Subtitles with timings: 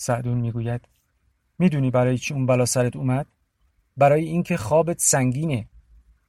[0.00, 0.88] سعدون می‌گوید
[1.58, 3.26] می‌دونی برای چی اون بلا سرت اومد؟
[3.96, 5.68] برای اینکه خوابت سنگینه.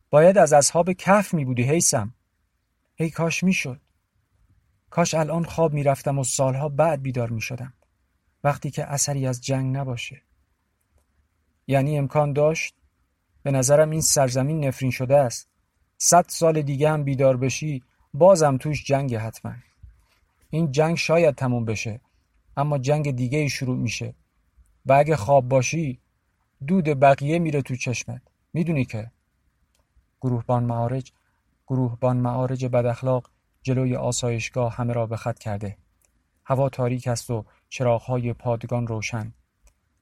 [0.10, 2.14] باید از اصحاب کف می بودی حیسم
[2.96, 3.82] ای کاش می‌شد.
[4.90, 7.74] کاش الان خواب می‌رفتم و سالها بعد بیدار می شدم
[8.44, 10.22] وقتی که اثری از جنگ نباشه.
[11.68, 12.76] یعنی امکان داشت؟
[13.44, 15.50] به نظرم این سرزمین نفرین شده است.
[15.98, 17.84] صد سال دیگه هم بیدار بشی
[18.14, 19.54] بازم توش جنگ حتما.
[20.50, 22.02] این جنگ شاید تموم بشه.
[22.60, 24.14] اما جنگ دیگه ای شروع میشه.
[24.86, 26.00] و اگه خواب باشی
[26.68, 28.22] دود بقیه میره تو چشمت.
[28.54, 29.12] می‌دونی که؟
[30.22, 31.12] گروهبان معارج
[31.68, 33.30] گروهبان معارج بداخلاق
[33.62, 35.78] جلوی آسایشگاه همه را به خط کرده.
[36.46, 39.34] هوا تاریک است و چراغهای پادگان روشن.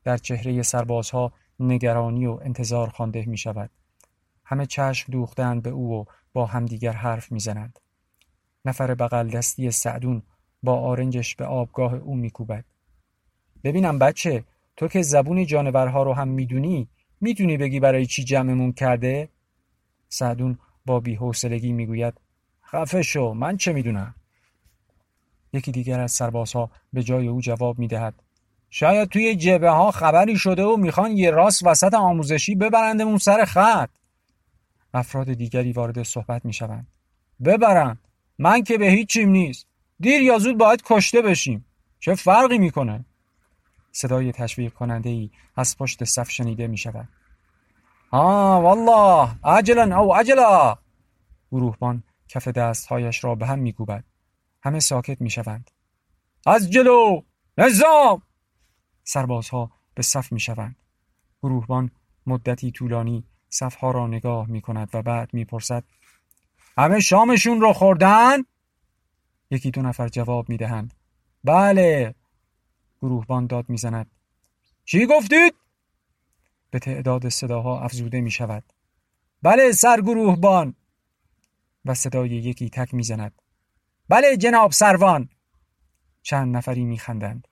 [0.04, 3.70] در چهره سربازها نگرانی و انتظار خوانده می شود
[4.46, 7.80] همه چشم دوختند به او و با همدیگر حرف می‌زنند.
[8.66, 10.24] نفر بغل دستی سعدون
[10.64, 12.66] با آرنجش به آبگاه او میکوبد.
[13.64, 14.44] ببینم بچه
[14.78, 16.88] تو که زبون جانورها رو هم می‌دونی
[17.22, 19.30] می‌دونی بگی برای چی جمعمون کرده؟
[20.10, 22.14] سعدون با بیحوصلگی می‌گوید
[22.66, 24.16] خفه شو من چه می‌دونم؟
[25.54, 28.24] یکی دیگر از سربازها به جای او جواب می‌دهد
[28.70, 33.90] شاید توی جبه ها خبری شده و می‌خوان یه راست وسط آموزشی ببرندمون سر خط.
[34.94, 36.88] افراد دیگری وارد صحبت می‌شوند.
[37.46, 38.00] ببرن
[38.40, 39.68] من که به هیچیم نیست.
[40.00, 41.66] دیر یا زود باید کشته بشیم.
[42.00, 43.06] چه فرقی می‌کنه؟
[43.92, 47.10] صدای تشویق کننده ای از پشت صف شنیده می شود
[48.12, 50.78] آه والله عجلا او عجلا.
[51.52, 54.04] گروهبان کف دستهایش را به هم میکوبد.
[54.64, 55.72] همه ساکت می‌شوند.
[56.46, 57.22] از جلو
[57.58, 58.22] نظام!
[59.04, 60.76] سربازها به صف می‌شوند.
[61.44, 61.92] گروهبان
[62.26, 65.84] مدتی طولانی صفها را نگاه می کند و بعد می‌پرسد
[66.78, 68.38] همه شامشون رو خوردن؟
[69.52, 70.94] یکی دو نفر جواب می دهند
[71.44, 72.16] بله
[73.02, 74.12] گروهبان داد می‌زند.
[74.86, 75.54] چی گفتید؟
[76.72, 78.64] به تعداد صداها افزوده می شود
[79.42, 80.76] بله سرگروهبان
[81.86, 83.42] و صدای یکی تک می‌زند.
[84.10, 85.30] بله جناب سروان.
[86.22, 87.48] چند نفری میخندند.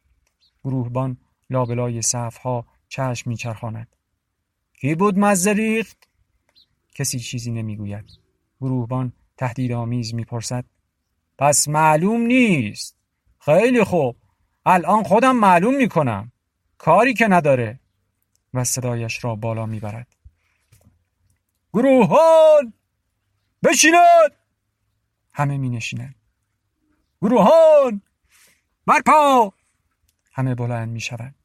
[0.63, 1.17] گروهبان
[1.49, 3.95] لابلای صفها چشم میچرخاند.
[4.73, 5.85] کی بود مزه
[6.95, 8.05] کسی چیزی نمی‌گوید.
[8.61, 10.65] گروهبان تهدیدآمیز می‌پرسد.
[11.37, 12.97] پس معلوم نیست.
[13.39, 14.15] خیلی خوب.
[14.65, 16.31] الان خودم معلوم می‌کنم.
[16.77, 17.79] کاری که نداره.
[18.53, 20.07] و صدایش را بالا می‌برد.
[21.73, 22.73] گروهان!
[23.63, 24.31] بشینند
[25.33, 26.15] همه می نشینند
[27.21, 28.01] گروهان!
[28.85, 29.53] برپا!
[30.33, 31.35] همه بلند می شوند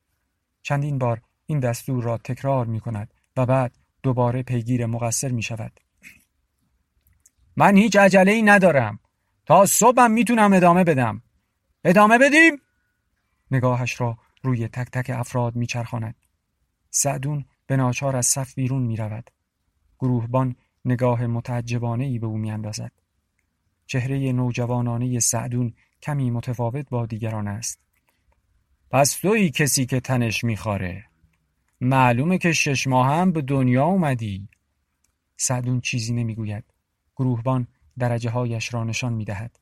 [0.62, 5.80] چندین بار این دستور را تکرار می کند و بعد دوباره پیگیر مقصر می شود
[7.56, 8.98] من هیچ عجله ای ندارم.
[9.50, 11.22] تا صبحم می‌تونم ادامه بدم
[11.84, 12.52] ادامه بدیم
[13.50, 16.14] نگاهش را روی تک تک افراد میچرخاند
[16.90, 19.30] سعدون به ناچار از صف بیرون می رود.
[19.98, 22.92] گروهبان نگاه متعجبانه ای به او میاندازد.
[23.86, 27.78] چهره نوجوانانه سعدون کمی متفاوت با دیگران است.
[28.90, 31.04] پس توی کسی که تنش میخواره.
[31.80, 34.48] معلومه که شش ماه هم به دنیا اومدی.
[35.36, 36.64] سعدون چیزی نمی‌گوید.
[37.16, 37.66] گروهبان
[37.98, 39.60] درجه هایش را نشان می‌دهد.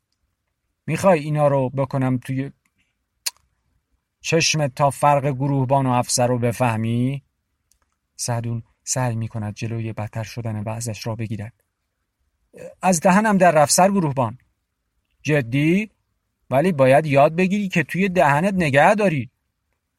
[0.87, 2.51] می‌خوای اینا رو بکنم توی
[4.21, 7.23] چشمت تا فرق گروهبان و افسر رو بفهمی؟
[8.17, 11.65] سعدون سعی می کند جلوی بدتر شدن وضعش را بگیرد.
[12.83, 14.39] از دهنم در رفسر گروهبان.
[15.23, 15.91] جدی؟
[16.51, 19.31] ولی باید یاد بگیری که توی دهنت نگه داری.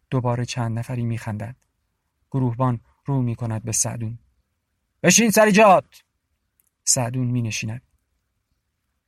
[0.10, 1.56] دوباره چند نفری میخندند.
[2.32, 4.20] گروهبان رو می کند به سعدون.
[5.04, 6.04] بشین سر جات!
[6.84, 7.82] سعدون می نشیند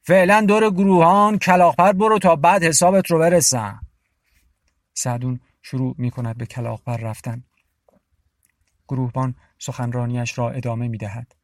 [0.03, 3.81] فعلا دور گروهان کلاخپر برو تا بعد حسابت رو برسم.
[4.93, 7.43] سعدون شروع می کند به کلاخپر رفتن.
[8.87, 11.35] گروهبان سخنرانیش را ادامه می دهد.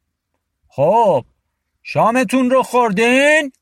[0.68, 1.24] خب
[1.82, 3.52] شامتون رو خوردین؟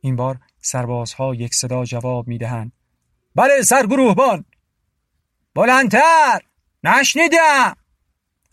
[0.00, 2.72] این بار سربازها یک صدا جواب می دهند.
[3.34, 4.44] بله سرگروهبان
[5.54, 6.40] بلندتر.
[6.84, 7.76] نشنیدم.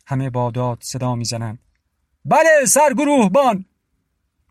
[0.07, 1.59] همه باداد صدا می‌زنند.
[2.25, 3.65] بله سرگروهبان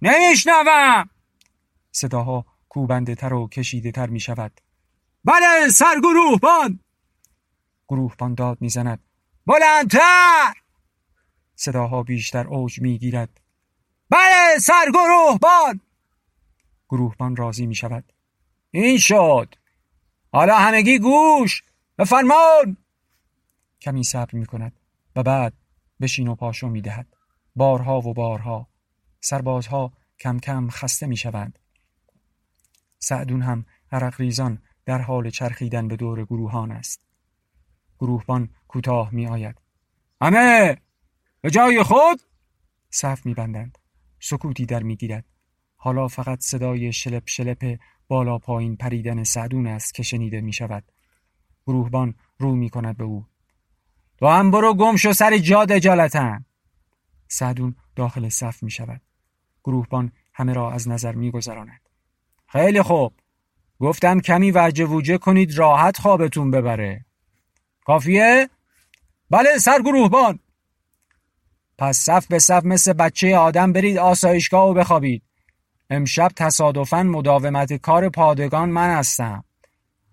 [0.02, 1.10] نمیشنوم.
[1.92, 4.60] صداها کوبنده تر و کشیده تر می شود
[5.24, 6.80] بله سرگروهبان!
[7.88, 9.00] گروهبان داد می‌زند.
[9.46, 10.54] بلندتر!
[11.54, 13.40] صداها بیشتر اوج می‌گیرد.
[14.10, 15.80] بله سرگروهبان!
[16.88, 18.12] گروهبان راضی می شود
[18.70, 19.54] این شد.
[20.32, 21.62] حالا همگی گوش
[21.96, 22.76] به فرمان!
[23.80, 24.80] کمی صبر می کند
[25.16, 25.52] و بعد
[26.00, 27.06] بشین و پاشو می دهد
[27.56, 28.68] بارها و بارها.
[29.20, 31.58] سربازها کم کم خسته می شوند
[32.98, 37.06] سعدون هم عرق ریزان در حال چرخیدن به دور گروهان است.
[37.98, 39.60] گروهبان کوتاه می آید
[40.20, 40.76] همه!
[41.40, 42.20] به جای خود!
[42.90, 43.78] صف می بندند
[44.20, 45.24] سکوتی در می گیرد
[45.76, 47.78] حالا فقط صدای شلپ شلپ
[48.08, 50.84] بالا پایین پریدن سعدون است که شنیده می شود
[51.66, 53.26] گروهبان رو می کند به او.
[54.18, 56.44] تو هم برو گم شو سر جاد اجالتن
[57.28, 59.00] سعدون داخل صف می شود
[59.64, 61.87] گروهبان همه را از نظر می گذراند
[62.48, 63.12] خیلی خوب.
[63.80, 67.04] گفتم کمی وجه وجه کنید راحت خوابتون ببره.
[67.84, 68.50] کافیه؟
[69.30, 70.38] بله سرگروهبان.
[71.78, 75.22] پس صف به صف مثل بچه آدم برید آسایشگاه و بخوابید.
[75.90, 79.44] امشب تصادفا مداومت کار پادگان من هستم.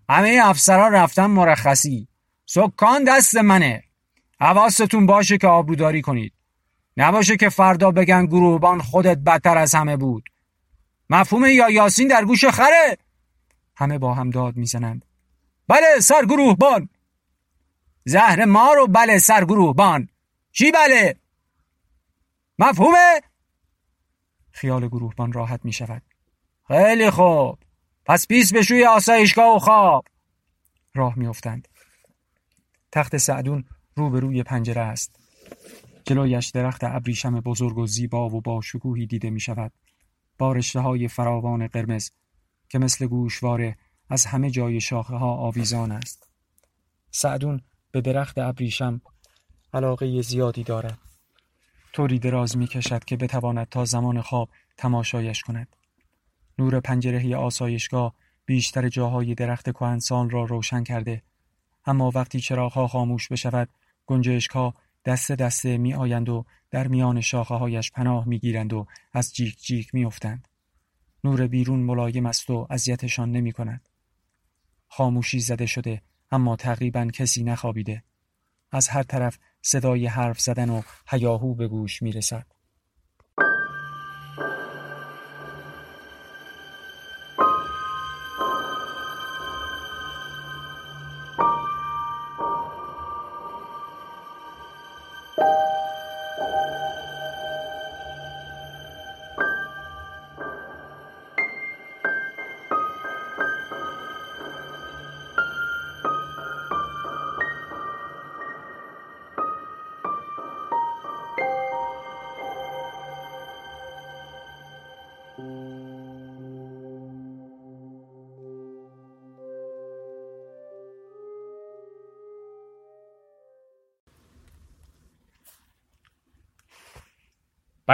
[0.09, 2.07] همه افسران رفتن مرخصی.
[2.45, 3.83] سکان دست منه.
[4.39, 6.33] حواستون باشه که آبروداری کنید.
[6.97, 10.23] نباشه که فردا بگن گروهبان خودت بدتر از همه بود.
[11.09, 12.97] مفهوم یا یاسین در گوش خره.
[13.75, 15.05] همه با هم داد می‌زنند.
[15.67, 16.89] بله سرگروهبان.
[18.05, 20.09] زهر ما رو بله سرگروهبان.
[20.51, 21.15] چی بله؟
[22.59, 23.21] مفهومه؟
[24.51, 26.01] خیال گروهبان راحت می شود
[26.67, 27.59] خیلی خوب.
[28.05, 30.05] پس پیس بشوی آسایشگاه و خواب.
[30.93, 31.67] راه میافتند.
[32.91, 33.65] تخت سعدون
[33.95, 35.15] روبروی پنجره است.
[36.05, 39.71] جلویش درخت ابریشم بزرگ و زیبا و با شکوهی دیده می شود
[40.37, 42.11] با رشته های فراوان قرمز
[42.69, 43.77] که مثل گوشواره
[44.09, 46.29] از همه جای شاخه ها آویزان است.
[47.11, 47.61] سعدون
[47.91, 49.01] به درخت ابریشم
[49.73, 50.97] علاقه زیادی دارد.
[51.93, 55.75] طوری دراز می کشد که بتواند تا زمان خواب تماشایش کند.
[56.59, 58.13] نور پنجره آسایشگاه
[58.45, 61.21] بیشتر جاهای درخت کهنسال را روشن کرده
[61.85, 63.69] اما وقتی چراغها خاموش بشود
[64.05, 64.73] گنجشکها
[65.05, 69.57] دسته دسته می آیند و در میان شاخه هایش پناه می گیرند و از جیک
[69.57, 70.47] جیک می افتند.
[71.23, 73.89] نور بیرون ملایم است و اذیتشان نمی کند.
[74.87, 78.03] خاموشی زده شده اما تقریبا کسی نخوابیده.
[78.71, 82.54] از هر طرف صدای حرف زدن و هیاهو به گوش می رسد.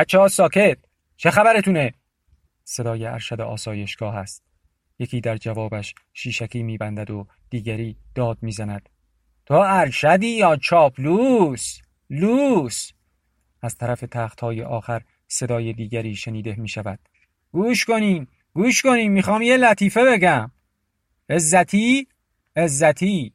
[0.01, 0.77] بچه ها ساکت.
[1.17, 1.93] چه خبرتونه؟
[2.63, 4.43] صدای ارشد آسایشگاه است
[4.99, 8.89] یکی در جوابش شیشکی میبندد و دیگری داد می‌زند.
[9.45, 12.91] تو ارشدی یا چاپلوس؟ لوس.
[13.61, 16.99] از طرف تخت های آخر صدای دیگری شنیده می شود
[17.51, 20.51] گوش کنین گوش کنین می‌خوام یه لطیفه بگم.
[21.29, 22.07] عزتی
[22.55, 23.33] عزتی.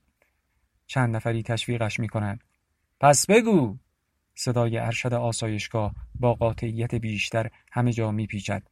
[0.87, 2.45] چند نفری تشویقش می‌کنند.
[3.01, 3.77] پس بگو.
[4.39, 8.63] صدای ارشد آسایشگاه با قاطعیت بیشتر همه جا میپیچد.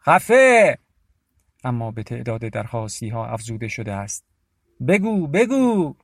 [0.00, 0.78] خفه!
[1.64, 4.24] اما به تعداد درخواستی ها افزوده شده است.
[4.88, 5.94] بگو بگو!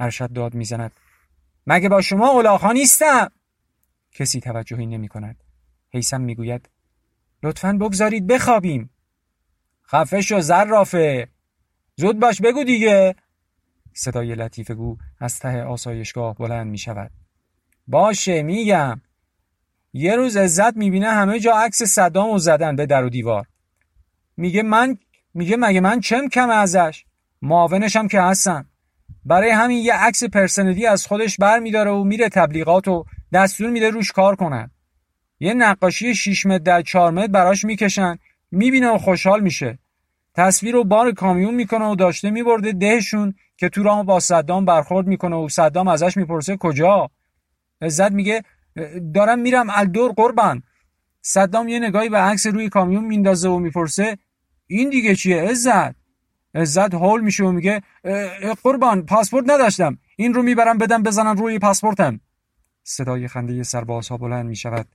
[0.00, 0.92] ارشد داد می‌زند.
[1.66, 3.30] مگه با شما اولاخا نیستم؟
[4.12, 5.44] کسی توجهی نمی کند
[5.90, 6.68] حیسم می‌گوید
[7.42, 8.90] لطفا بگذارید بخوابیم.
[9.86, 11.28] خفه شو زرافه!
[11.96, 13.14] زود باش بگو دیگه!
[13.92, 17.10] صدای لطیفه گو از ته آسایشگاه بلند می شود
[17.86, 19.00] باشه میگم.
[19.92, 23.46] یه روز عزت می‌بینه همه جا عکس صدام و زدن به در و دیوار.
[24.36, 24.98] میگه من
[25.34, 27.04] میگه مگه من چم کم ازش؟
[27.42, 28.66] معاونشم که هستم.
[29.24, 33.90] برای همین یه عکس پرسنلی از خودش بر میداره و میره تبلیغات و دستور میده
[33.90, 34.70] روش کار کنن.
[35.40, 38.18] یه نقاشی 6 متر در 4 متر براش می‌کشن.
[38.50, 39.78] می‌بینه و خوشحال میشه.
[40.34, 45.06] تصویر رو بار کامیون می‌کنه و داشته میبرده دهشون که تو راه با صدام برخورد
[45.06, 47.10] می‌کنه و صدام ازش می‌پرسه کجا؟
[47.84, 48.42] عزت میگه
[49.14, 50.62] دارم میرم الدور قربان.
[51.22, 54.18] صدام یه نگاهی به عکس روی کامیون میندازه و می‌پرسه
[54.66, 55.94] این دیگه چیه عزت؟
[56.54, 57.82] عزت هول میشه و میگه
[58.62, 59.98] قربان پاسپورت نداشتم.
[60.16, 62.20] این رو می‌برم بدم بزنن روی پاسپورتم.
[62.82, 64.86] صدای خنده سربازها بلند می‌شود.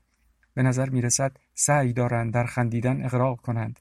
[0.54, 3.80] به نظر می‌رسد سعی دارند در خندیدن اغراق کنند.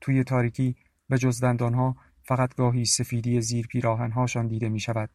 [0.00, 0.76] توی تاریکی
[1.08, 5.10] به جز دندانها فقط گاهی سفیدی زیر پیراهنهاشان دیده می شود.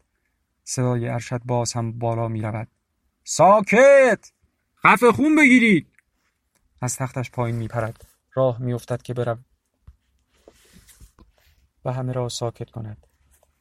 [0.64, 2.68] صدای ارشد باز هم بالا می رود.
[3.24, 4.32] ساکت!
[4.84, 5.88] خفه خون بگیرید!
[6.82, 8.06] از تختش پایین می پرد.
[8.34, 9.46] راه می افتد که برم
[11.86, 13.08] و همه را ساکت کند.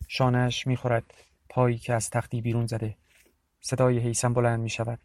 [0.09, 1.15] شانهش می خورد.
[1.49, 2.97] پایی که از تختی بیرون زده
[3.61, 4.99] صدای حیسم بلند می شود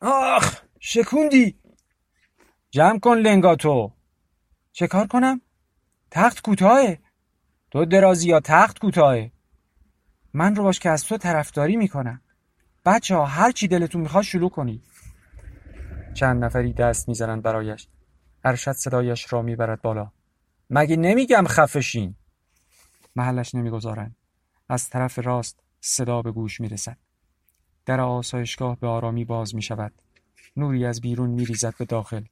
[0.00, 1.58] آخ شکوندی
[2.70, 3.92] جمع کن لنگاتو
[4.72, 5.40] چه کار کنم؟
[6.10, 6.98] تخت کوتاهه
[7.70, 9.32] تو درازی یا تخت کوتاهه
[10.34, 12.20] من رو باش که از تو طرفداری می‌کنم.
[12.84, 14.82] بچه ها هر چی دلتون می‌خواد شروع کنید.
[16.14, 17.88] چند نفری دست می‌زنند برایش.
[18.44, 20.10] ارشد صدایش را می‌برد بالا.
[20.70, 22.14] مگه نمیگم خفشین؟
[23.16, 24.16] محلش نمی‌گذارند.
[24.68, 26.96] از طرف راست صدا به گوش می‌رسد.
[27.86, 29.92] در آسایشگاه به آرامی باز می شود
[30.56, 32.24] نوری از بیرون می ریزد به داخل.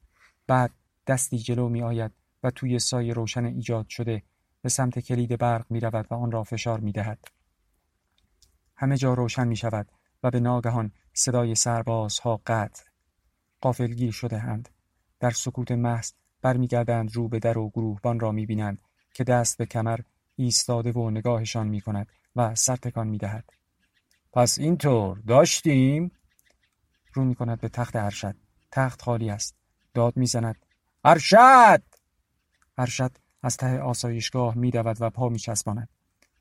[0.47, 0.71] بعد
[1.07, 2.11] دستی جلو می آید
[2.43, 4.23] و توی سایه روشن ایجاد شده
[4.61, 7.19] به سمت کلید برق می رود و آن را فشار می دهد.
[8.83, 9.91] همه جا روشن می شود
[10.23, 12.83] و به ناگهان صدای سربازها قطع
[13.61, 14.69] قافلگیر شده اند.
[15.19, 16.11] در سکوت محض
[16.41, 18.81] برمیگردند رو به در و گروهبان را می بینند
[19.13, 19.99] که دست به کمر
[20.35, 23.49] ایستاده و نگاهشان می کند و سر تکان می دهد.
[24.33, 26.11] پس اینطور داشتیم؟
[27.13, 28.35] رو می کند به تخت ارشد.
[28.71, 29.55] تخت خالی است.
[29.93, 30.65] داد می‌زند.
[31.03, 31.83] ارشد!
[32.77, 35.89] ارشد از ته آسایشگاه میدود و پا میچسباند.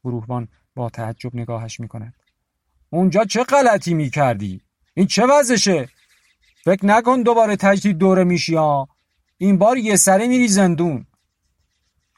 [0.05, 2.15] گروهبان با تعجب نگاهش می‌کند.
[2.93, 4.61] اونجا چه غلطی می‌کردی؟
[4.95, 5.89] این چه وضعشه؟
[6.65, 8.89] فکر نکن دوباره تجدید دوره میشی ها
[9.39, 11.07] این بار یه سره میری زندون.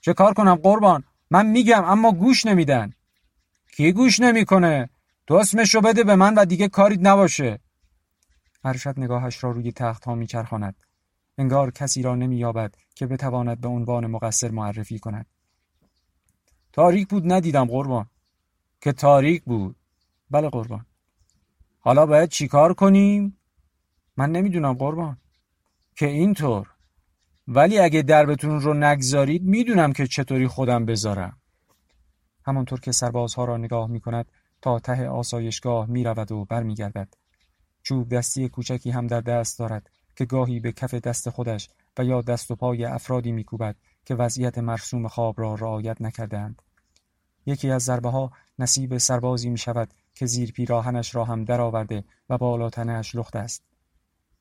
[0.00, 2.92] چه کار کنم قربان؟ من میگم اما گوش نمیدن.
[3.76, 4.88] کی گوش نمی‌کنه؟
[5.26, 7.58] تو اسمشو بده به من و دیگه کاریت نباشه.
[8.64, 10.74] ارشد نگاهش را روی تخت ها میچرخاند.
[11.38, 15.26] انگار کسی را نمییابد که بتواند به عنوان مقصر معرفی کند.
[16.72, 18.06] تاریک بود ندیدم قربان.
[18.80, 19.76] که تاریک بود.
[20.34, 20.86] بله قربان.
[21.80, 23.38] حالا باید چیکار کنیم؟
[24.16, 25.16] من نمی‌دونم قربان.
[25.96, 26.70] که اینطور.
[27.48, 31.36] ولی اگه دربتون رو نگذارید می‌دونم که چطوری خودم بذارم.
[32.46, 37.14] همانطور که سربازها را نگاه می‌کند تا ته آسایشگاه می‌رود و برمیگردد.
[37.82, 42.22] چوب دستی کوچکی هم در دست دارد که گاهی به کف دست خودش و یا
[42.22, 46.62] دست و پای افرادی میکوبد که وضعیت مرسوم خواب را رعایت نکردند.
[47.46, 52.38] یکی از ضربه ها نصیب سربازی می شود که زیر پیراهنش را هم درآورده و
[52.38, 53.62] بالا تنش لخت است.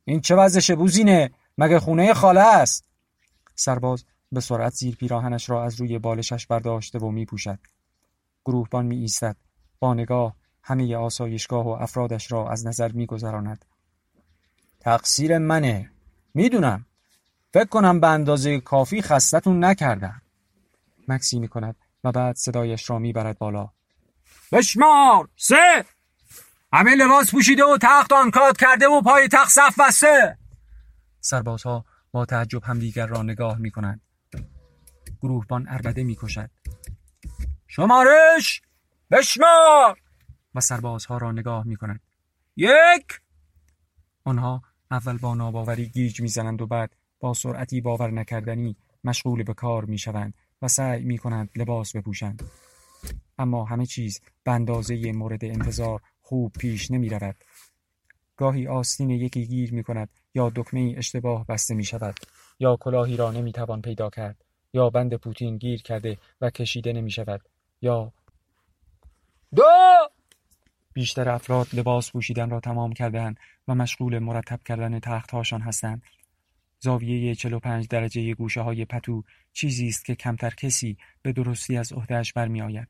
[0.06, 2.86] این چه وضعشه بوزینه؟ مگه خونه خاله است؟
[3.56, 7.60] سرباز به سرعت زیر پیراهنش را از روی بالشش برداشته و می پوشد.
[8.46, 9.36] گروهبان می ایستد.
[9.80, 13.66] با نگاه همه آسایشگاه و افرادش را از نظر می گذراند.
[14.80, 15.92] تقصیر منه
[16.34, 16.86] می‌دونم
[17.54, 20.22] فکر کنم به اندازه کافی خستتون نکردم
[21.08, 23.70] مکسی می کند و بعد صدایش را می‌برد بالا
[24.54, 25.86] بشمار سه.
[26.74, 30.38] همه لباس پوشیده و تخت آنکاد کرده و پای تخت صف بسته.
[31.20, 34.02] سربازها با تعجب همدیگر را نگاه می کنند
[35.22, 36.50] گروهبان اربده می کشد
[37.68, 38.62] شمارش
[39.12, 40.00] بشمار.
[40.56, 42.00] و سربازها را نگاه می کند
[42.56, 43.22] یک.
[44.24, 49.86] آنها اول با ناباوری گیج می‌زنند و بعد با سرعتی باور نکردنی مشغول به کار
[49.86, 52.44] می‌شوند و سعی می‌کنند لباس بپوشند.
[53.38, 57.36] اما همه چیز به اندازه مورد انتظار خوب پیش نمی رود.
[58.38, 62.16] گاهی آستین یکی گیر می کند یا دکمه اشتباه بسته می شود
[62.60, 67.12] یا کلاهی را نمی توان پیدا کرد یا بند پوتین گیر کرده و کشیده نمی
[67.12, 67.42] شود
[67.82, 68.14] یا
[69.56, 69.64] دو
[70.94, 76.02] بیشتر افراد لباس پوشیدن را تمام کردهاند و مشغول مرتب کردن تختهاشان هستند.
[76.84, 79.24] زاویه 45 درجه گوشه های پتو
[79.54, 82.88] چیزی است که کمتر کسی به درستی از عهدهش برمی آید.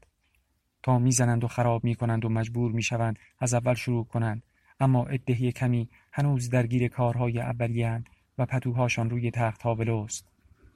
[0.84, 4.44] تا می‌زنند و خراب می کنند و مجبور می شوند از اول شروع کنند
[4.80, 8.04] اما ادهی کمی هنوز درگیر کارهای اولیه
[8.38, 10.26] و پتوهاشان روی تخت ها ولوست.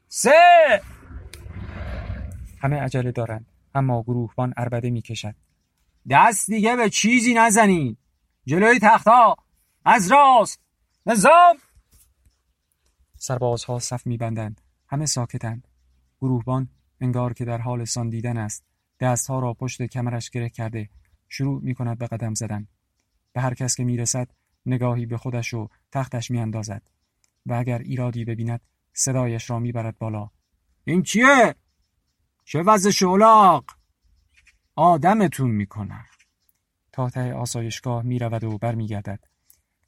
[0.08, 0.82] سه
[2.62, 3.46] همه عجله دارند
[3.76, 5.36] اما گروهبان اربده می کشد.
[6.10, 7.98] دست دیگه به چیزی نزنید
[8.46, 9.38] جلوی تختها
[9.86, 10.62] از راست
[11.06, 11.58] نظام
[13.28, 14.62] سربازها صف میبندند.
[14.88, 15.68] همه ساکتند.
[16.22, 16.70] گروهبان
[17.02, 18.66] انگار که در حال ساندیدن است.
[19.00, 20.90] دستها را پشت کمرش گره کرده.
[21.30, 22.68] شروع می کند به قدم زدن.
[23.34, 24.32] به هر کس که می‌رسد
[24.66, 26.82] نگاهی به خودش و تختش میاندازد.
[27.46, 28.62] و اگر ایرادی ببیند
[28.94, 30.30] صدایش را می‌برد بالا.
[30.84, 31.56] این چیه؟
[32.46, 33.66] چه وضع شولاق؟
[34.76, 36.06] آدمتون می‌کنم
[36.92, 39.20] تا ته آسایشگاه می‌رود و برمیگردد.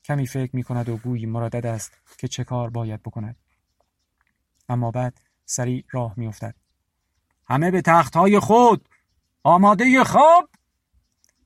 [0.09, 3.35] کمی فکر می‌کند و گویی مرادد است که چه کار باید بکند.
[4.69, 6.55] اما بعد سریع راه میافتد.
[7.47, 8.89] همه به تختهای خود!
[9.43, 10.49] آماده خواب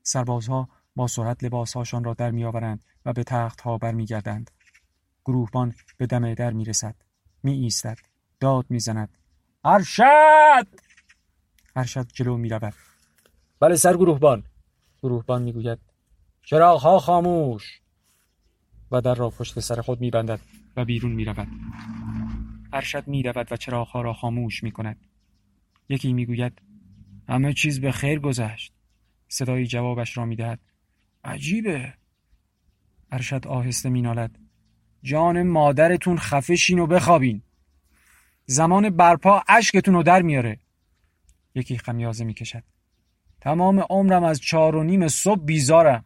[0.04, 4.52] سربازها با سرعت لباسهاشان را در میآورند و به تختها برمیگردند.
[5.26, 6.96] گروهبان به دم در می‌رسد.
[7.44, 7.98] می ایستد
[8.40, 9.18] داد می‌زند.
[9.64, 10.68] ارشد!
[11.76, 12.74] ارشد جلو می‌رود.
[13.60, 14.44] بله سرگروهبان
[15.02, 15.80] گروهبان می‌گوید.
[16.44, 17.83] چراغها خاموش!
[18.94, 20.40] و در را پشت سر خود میبندد
[20.78, 21.48] و بیرون می‌رود.
[22.74, 24.98] ارشد می‌رود و چراغها را خاموش می‌کند.
[25.90, 26.62] یکی می‌گوید
[27.30, 28.74] همه چیز به خیر گذشت.
[29.28, 30.60] صدایی جوابش را می‌دهد.
[31.24, 31.94] عجیبه.
[33.12, 34.40] ارشد آهسته مینالد.
[35.04, 37.42] جان مادرتون خفشین و بخوابین.
[38.46, 40.60] زمان برپا اشکتون رو در میاره.
[41.56, 42.64] یکی خمیازه می‌کشد.
[43.42, 46.06] تمام عمرم از چهار و نیم صبح بیزارم.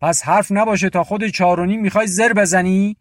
[0.00, 1.24] پس حرف نباشه تا خود
[1.66, 2.96] نیم می‌خوای زر بزنی؟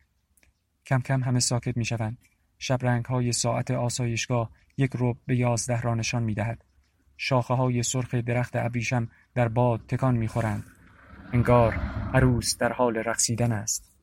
[0.85, 2.17] کم کم همه ساکت می‌شوند.
[2.57, 6.65] شبرنگ های ساعت آسایشگاه یک رب به یازده را نشان می‌دهد.
[7.17, 10.63] شاخه های سرخ درخت ابریشم در باد تکان می‌خورند.
[11.33, 11.73] انگار
[12.13, 13.94] عروس در حال رقصیدن است.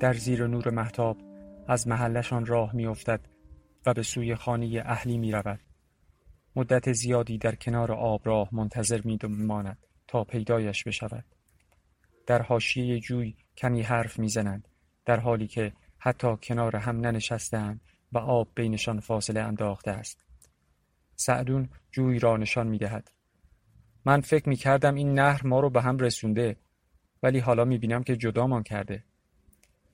[0.00, 1.16] در زیر نور محتاب
[1.68, 3.20] از محلشان راه میافتد
[3.86, 5.60] و به سوی خانه اهلی می رود.
[6.56, 11.24] مدت زیادی در کنار آب راه منتظر می ماند تا پیدایش بشود.
[12.26, 14.68] در حاشیه جوی کمی حرف می‌زنند
[15.04, 17.80] در حالی که حتی کنار هم ننشستند
[18.12, 20.24] و آب بینشان فاصله انداخته است.
[21.16, 23.10] سعدون جوی را نشان می دهد.
[24.04, 26.56] من فکر می کردم این نهر ما رو به هم رسونده
[27.22, 29.04] ولی حالا می بینم که جدامان کرده.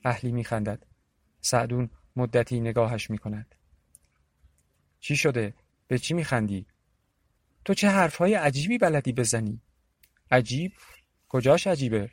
[0.07, 0.87] اهلی میخندد.
[1.41, 3.55] سعدون مدتی نگاهش می‌کند.
[5.01, 5.55] چی شده؟
[5.89, 6.67] به چی میخندی؟
[7.65, 9.61] تو چه حرفهای عجیبی بلدی بزنی؟
[10.31, 10.73] عجیب؟
[11.29, 12.11] کجاش عجیبه؟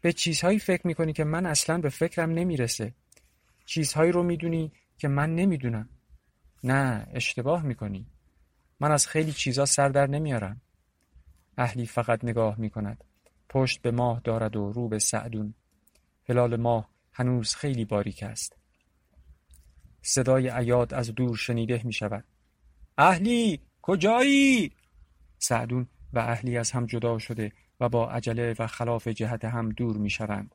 [0.00, 2.94] به چیزهایی فکر می‌کنی که من اصلا به فکرم نمی‌رسه.
[3.66, 5.88] چیزهایی رو می‌دونی که من نمی‌دونم.
[6.64, 8.06] نه اشتباه می‌کنی.
[8.80, 10.60] من از خیلی چیزا سر در نمیارم.
[11.58, 13.04] اهلی فقط نگاه می‌کند.
[13.48, 15.54] پشت به ماه دارد و رو به سعدون.
[16.28, 18.56] هلال ماه هنوز خیلی باریک است.
[20.02, 22.24] صدای عیاد از دور شنیده می شود.
[22.98, 24.72] اهلی کجایی؟
[25.38, 29.96] سعدون و اهلی از هم جدا شده و با عجله و خلاف جهت هم دور
[29.96, 30.54] می شوند.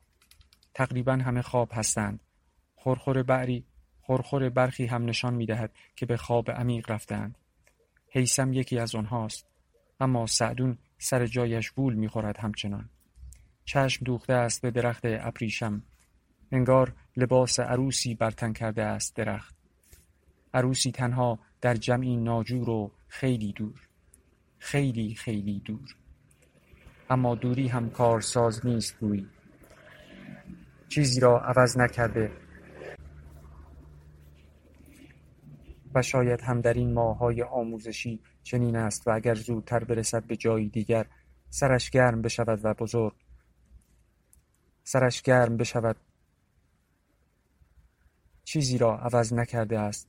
[0.74, 2.20] تقریبا همه خواب هستند.
[2.76, 3.64] خورخور بری
[4.00, 7.38] خورخور برخی هم نشان می دهد که به خواب عمیق رفتند.
[8.10, 9.46] حیسم یکی از آنهاست.
[10.00, 12.90] اما سعدون سر جایش بول می خورد همچنان.
[13.64, 15.82] چشم دوخته است به درخت ابریشم
[16.52, 19.54] انگار لباس عروسی برتن کرده است درخت.
[20.54, 23.88] عروسی تنها در جمعی ناجور و خیلی دور.
[24.58, 25.96] خیلی خیلی دور.
[27.10, 29.26] اما دوری هم کارساز نیست گویی.
[30.88, 32.32] چیزی را عوض نکرده.
[35.94, 40.68] و شاید هم در این ماهای آموزشی چنین است و اگر زودتر برسد به جایی
[40.68, 41.06] دیگر
[41.50, 43.14] سرش گرم بشود و بزرگ.
[44.84, 45.96] سرش گرم بشود.
[48.48, 50.08] چیزی را عوض نکرده است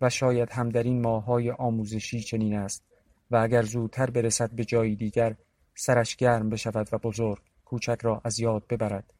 [0.00, 2.82] و شاید هم در این ماههای آموزشی چنین است
[3.30, 5.36] و اگر زودتر برسد به جایی دیگر
[5.74, 9.12] سرش گرم بشود و بزرگ کوچک را از یاد ببرد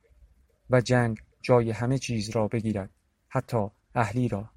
[0.71, 2.91] و جنگ جای همه چیز را بگیرد
[3.29, 4.51] حتی اهلی را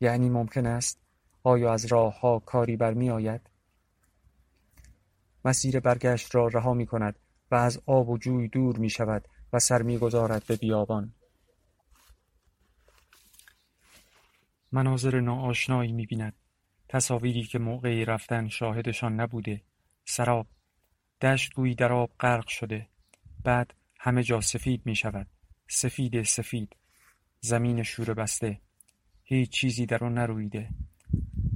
[0.00, 0.98] یعنی ممکن است
[1.42, 3.40] آیا از راه ها کاری برمی آید؟
[5.44, 7.16] مسیر برگشت را رها می کند
[7.50, 11.12] و از آب و جوی دور می شود و سر می گذارد به بیابان
[14.72, 16.34] مناظر ناآشنایی می‌بیند.
[16.88, 19.62] تصاویری که موقعی رفتن شاهدشان نبوده.
[20.04, 20.46] سراب.
[21.20, 22.88] دشت گویی در آب غرق شده.
[23.44, 25.26] بعد همه جا سفید می شود
[25.68, 26.76] سفید سفید.
[27.40, 28.60] زمین شور بسته.
[29.24, 30.68] هیچ چیزی در آن نرویده.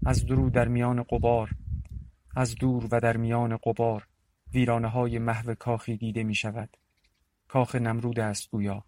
[0.06, 1.50] از درو در میان قبار
[2.36, 4.08] از دور و در میان قبار
[4.54, 6.76] ویرانه های محو کاخی دیده می شود
[7.48, 8.84] کاخ نمرود است گویا.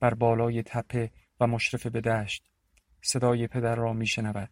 [0.00, 1.10] بر بالای تپه
[1.40, 2.51] و مشرف به دشت.
[3.02, 4.50] صدای پدر را میشنود.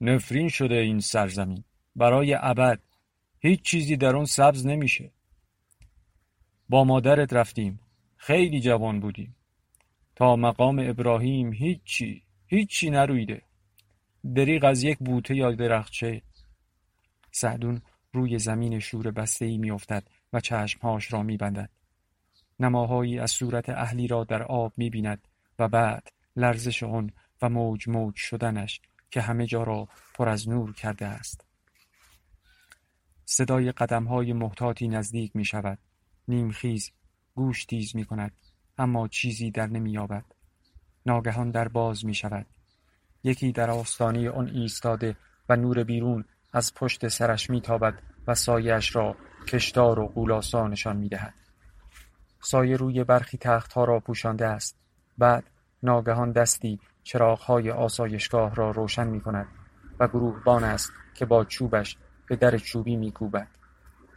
[0.00, 1.64] نفرین شده این سرزمین.
[1.96, 2.80] برای ابد
[3.40, 5.10] هیچ چیزی در اون سبز نمیشه.
[6.68, 7.80] با مادرت رفتیم.
[8.16, 9.36] خیلی جوان بودیم.
[10.16, 13.42] تا مقام ابراهیم هیچی هیچی نرویده.
[14.34, 16.22] دریغ از یک بوته یا درخچه.
[17.30, 21.70] سعدون روی زمین شور بسته ای میافتد و چشمهاش را میبندد.
[22.60, 27.10] نماهایی از صورت اهلی را در آب می‌بیند و بعد لرزش آن
[27.42, 31.44] و موج موج شدنش که همه جا را پر از نور کرده است.
[33.24, 33.72] صدای
[34.08, 35.78] های محتاطی نزدیک می شود
[36.28, 36.90] نیمخیز
[37.34, 38.32] گوش تیز می کند
[38.78, 40.24] اما چیزی در نمییابد.
[41.06, 42.46] ناگهان در باز می شود
[43.24, 45.16] یکی در آستانه آن ایستاده
[45.48, 47.94] و نور بیرون از پشت سرش میتابد
[48.26, 49.16] و سایش را
[49.48, 51.34] کشدار و قولاسا نشان می‌دهد.
[52.40, 54.76] سایه روی برخی تختها را پوشانده است.
[55.18, 55.44] بعد
[55.82, 59.46] ناگهان دستی چراغهای آسایشگاه را روشن می کند
[60.00, 61.96] و گروهبان است که با چوبش
[62.28, 63.48] به در چوبی میکوبد.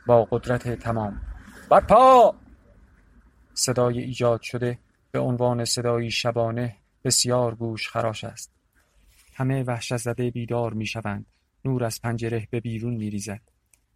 [0.07, 1.21] با قدرت تمام.
[1.69, 2.35] برپا!
[3.53, 4.79] صدای ایجاد شده
[5.11, 8.51] به عنوان صدایی شبانه بسیار گوش خراش است.
[9.33, 11.25] همه وحشت زده بیدار می‌شوند.
[11.65, 13.41] نور از پنجره به بیرون میریزد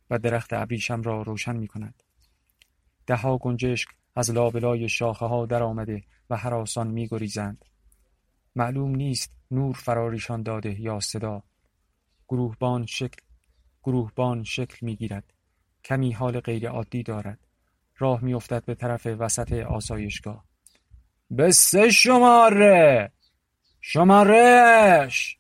[0.10, 2.04] و درخت ابریشم را روشن می کند.
[3.08, 7.66] دهها گنجشک از لابلای شاخه ها در آمده و حراسان می گریزند.
[8.60, 11.44] معلوم نیست نور فراریشان داده یا صدا.
[12.28, 13.22] گروهبان شکل
[13.84, 15.34] گروهبان شکل می گیرد.
[15.84, 17.40] کمی حال غیر عادی دارد.
[17.98, 20.46] راه می افتد به طرف وسط آسایشگاه.
[21.32, 23.12] به سه شماره
[23.82, 25.38] شمارش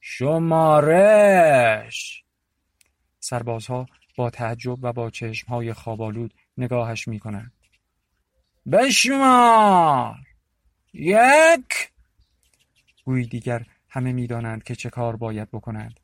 [0.00, 1.44] شمارش
[3.20, 7.52] سربازها با تعجب و با چشمهای خوابالود نگاهش می‌کنند
[8.72, 10.16] بشمار
[10.92, 11.93] یک
[13.04, 16.00] گویی دیگر همه می‌دانند که چه کار باید بکنند.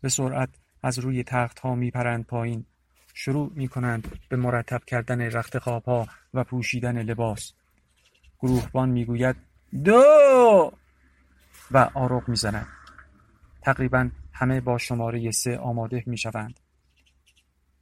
[0.00, 0.48] به سرعت
[0.82, 2.66] از روی تخت ها میپرند پایین.
[3.14, 7.52] شروع می‌کنند به مرتب کردن رخت خواب و پوشیدن لباس.
[8.38, 9.36] گروهبان می‌گوید
[9.84, 10.72] دو!
[11.70, 12.66] و آروغ می‌زند
[13.62, 16.60] تقریبا همه با شماره سه آماده می‌شوند.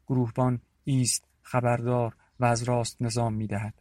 [0.06, 3.74] گروهبان ایست خبردار و از راست نظام می‌دهد.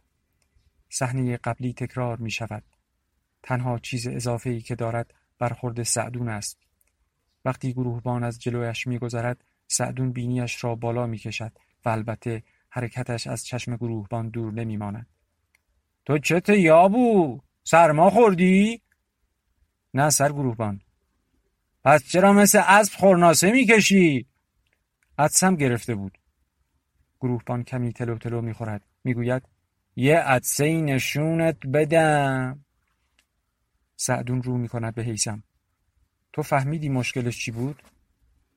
[0.88, 2.62] صحنه قبلی تکرار می شود
[3.42, 6.58] تنها چیز اضافه ای که دارد برخورد سعدون است.
[7.44, 11.52] وقتی گروهبان از جلویش میگذرد سعدون بینیش را بالا می کشد
[11.84, 15.06] و البته حرکتش از چشم گروهبان دور نمیماند.
[16.04, 18.82] تو چت یابو؟ سرما خوردی؟
[19.94, 20.80] نه سر گروهبان.
[21.84, 24.26] پس چرا مثل اسب خورناسه می‌کشی؟
[25.18, 26.18] عدسم گرفته بود.
[27.20, 28.84] گروهبان کمی تلو تلو می‌خورد.
[29.04, 29.42] می‌گوید
[29.96, 32.64] یه عدسه نشونت بدم.
[34.02, 35.42] سعدون رو می‌کند به حیسم
[36.32, 37.82] تو فهمیدی مشکلش چی بود؟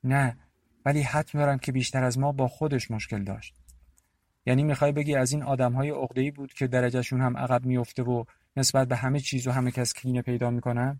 [0.03, 0.38] نه
[0.86, 3.55] ولی حد میارم که بیشتر از ما با خودش مشکل داشت
[4.45, 8.23] یعنی می‌خوای بگی از این آدم های عقده‌ای بود که درجهشون هم عقب میفته و
[8.58, 10.99] نسبت به همه چیز و همه کس کینه پیدا می‌کنن؟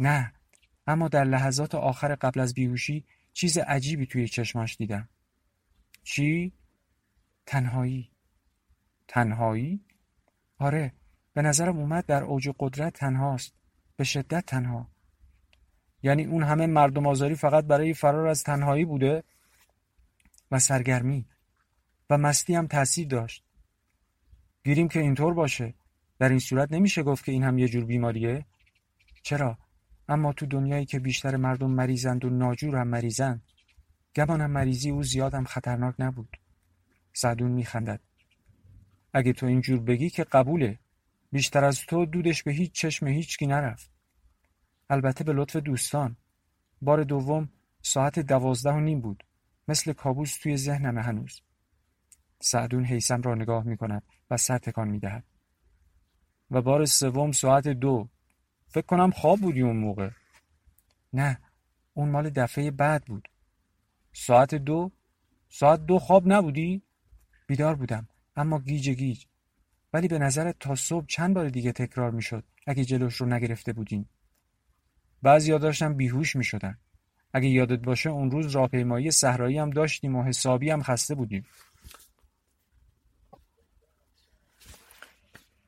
[0.00, 0.32] نه
[0.86, 5.08] اما در لحظات آخر قبل از بیهوشی چیز عجیبی توی چشماش دیدم
[6.02, 6.52] چی؟
[7.46, 8.10] تنهایی
[9.08, 9.80] تنهایی؟
[10.58, 10.92] آره
[11.40, 13.54] به نظرم اومد در اوج قدرت تنهاست.
[13.96, 14.90] به شدت تنها.
[16.02, 19.24] یعنی اون همه مردم آزاری فقط برای فرار از تنهایی بوده
[20.50, 21.26] و سرگرمی.
[22.10, 23.44] و مستی هم تاثیر داشت.
[24.64, 25.74] گیریم که اینطور باشه.
[26.18, 28.46] در این صورت نمیشه گفت که این هم یه جور بیماریه.
[29.22, 29.58] چرا؟
[30.08, 33.42] اما تو دنیایی که بیشتر مردم مریضند و ناجور هم مریضند
[34.14, 36.36] گمانم مریضی او زیادم خطرناک نبود.
[37.12, 38.00] سعدون میخندد.
[39.12, 40.78] اگه تو اینجور بگی که قبوله.
[41.32, 43.90] بیشتر از تو دودش به هیچ چشم هیچکی نرفت.
[44.90, 46.16] البته به لطف دوستان.
[46.82, 47.48] بار دوم
[47.82, 49.24] ساعت دوازده و نیم بود.
[49.68, 51.40] مثل کابوس توی ذهنم هنوز.
[52.40, 55.24] سعدون حیسم را نگاه می کند و سر تکان می دهد.
[56.50, 58.08] و بار سوم ساعت دو.
[58.68, 60.10] فکر کنم خواب بودی اون موقع.
[61.12, 61.38] نه
[61.94, 63.28] اون مال دفعه بعد بود.
[64.12, 64.92] ساعت دو؟
[65.48, 66.82] ساعت دو خواب نبودی؟
[67.46, 69.24] بیدار بودم اما گیج گیج.
[69.92, 74.06] ولی به نظرت تا صبح چند بار دیگه تکرار می‌شد اگه جلوش رو نگرفته بودین؟
[75.22, 76.78] بعضی داشتن بیهوش می‌شدن.
[77.32, 81.46] اگه یادت باشه اون روز راهپیمایی صحرایی هم داشتیم و حسابی هم خسته بودیم.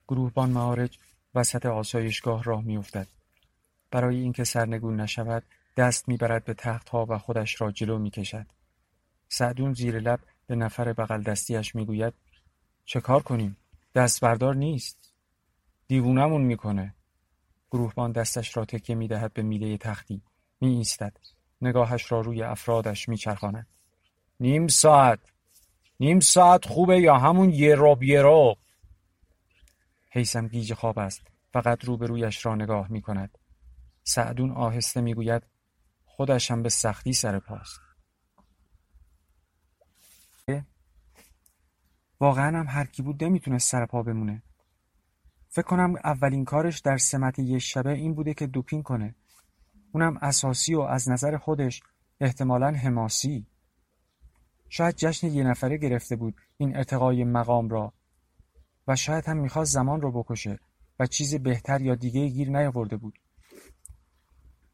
[0.08, 0.98] گروهبان معارج
[1.34, 3.06] وسط آسایشگاه راه میافتد.
[3.90, 5.42] برای اینکه سرنگون نشود
[5.76, 8.46] دست می‌برد به تختها و خودش را جلو می‌کشد.
[9.28, 12.14] سعدون زیر لب به نفر بغل دستیش می‌گوید
[12.84, 13.56] چه کار کنیم؟
[13.94, 15.12] دست بردار نیست.
[15.86, 16.94] دیوونمون می‌کنه.
[17.70, 20.22] گروهبان دستش را تکیه می‌دهد به میله تختی.
[20.60, 21.16] می ایستد
[21.60, 23.66] نگاهش را روی افرادش می چرخاند.
[24.40, 25.18] نیم ساعت.
[26.00, 28.56] نیم ساعت خوبه یا همون یه رب یه رب؟
[30.10, 31.22] حیسم گیج خواب است.
[31.52, 33.38] فقط روبرویش را نگاه می کند
[34.02, 35.42] سعدون آهسته می گوید
[36.04, 37.80] خودش هم به سختی سر پاست
[42.22, 44.42] واقعا هم هر کی بود نمی‌تونست سر پا بمونه.
[45.48, 49.14] فکر کنم اولین کارش در سمت یه شبه این بوده که دوپین کنه.
[49.92, 51.82] اونم اساسی و از نظر خودش
[52.20, 53.46] احتمالا حماسی.
[54.68, 57.92] شاید جشن یه نفره گرفته بود این ارتقای مقام را
[58.88, 60.58] و شاید هم می‌خواست زمان رو بکشه
[60.98, 63.18] و چیز بهتر یا دیگه گیر نیاورده بود.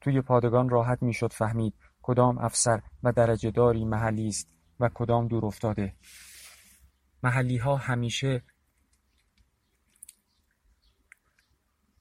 [0.00, 4.48] توی پادگان راحت می‌شد فهمید کدام افسر و درجه داری محلی است
[4.80, 5.94] و کدام دور افتاده.
[7.22, 8.42] محلی ها همیشه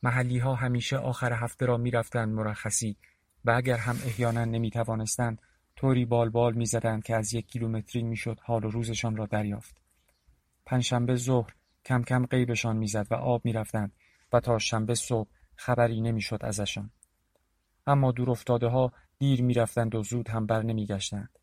[0.04, 2.98] محلی ها همیشه آخر هفته را می رفتند مرخصی
[3.46, 5.42] و اگر هم احیانا نمی توانستند
[5.76, 9.82] طوری بالبال می زدند که از یک کیلومتری می شد حال و روزشان را دریافت.
[10.66, 11.54] پنجشنبه ظهر
[11.86, 13.92] کم کم قیبشان می‌زد و آب می رفتند
[14.34, 16.92] و تا شنبه صبح خبری نمی‌شد ازشان.
[17.88, 21.40] اما دور افتاده ها دیر می رفتند و زود هم بر نمی گشتند.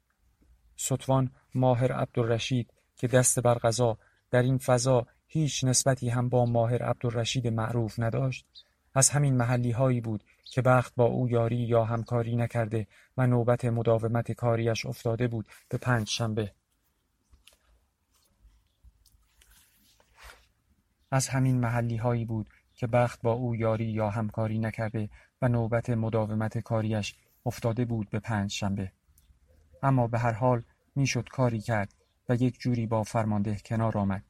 [0.77, 3.99] سطوان ماهر عبدالرشید که دست بر غذا
[4.31, 8.47] در این فضا هیچ نسبتی هم با ماهر عبدالرشید معروف نداشت.
[8.95, 13.65] از همین محلی هایی بود که بخت با او یاری یا همکاری نکرده و نوبت
[13.65, 16.53] مداومت کاریش افتاده بود به پنج شنبه.
[21.11, 25.09] از همین محلی هایی بود که بخت با او یاری یا همکاری نکرده
[25.43, 27.15] و نوبت مداومت کاریش
[27.47, 28.93] افتاده بود به پنج شنبه.
[29.83, 30.63] اما به هر حال
[30.95, 31.95] می‌شد کاری کرد
[32.29, 34.25] و یک جوری با فرمانده کنار آمد.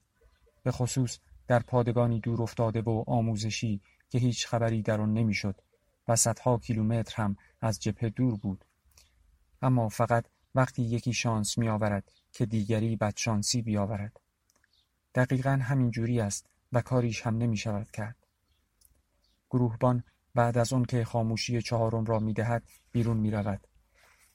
[0.62, 3.80] به خصوص در پادگانی دور افتاده و آموزشی
[4.10, 5.60] که هیچ خبری در آن نمی‌شد
[6.08, 8.64] و صدها کیلومتر هم از جبهه دور بود.
[9.62, 14.20] اما فقط وقتی یکی شانس می آورد که دیگری بدشانسی بیاورد.
[15.14, 18.16] دقیقا همین جوری است و کاریش هم نمی شود کرد.
[19.50, 20.04] گروهبان
[20.34, 23.66] بعد از اون که خاموشی چهارم را می دهد بیرون می رود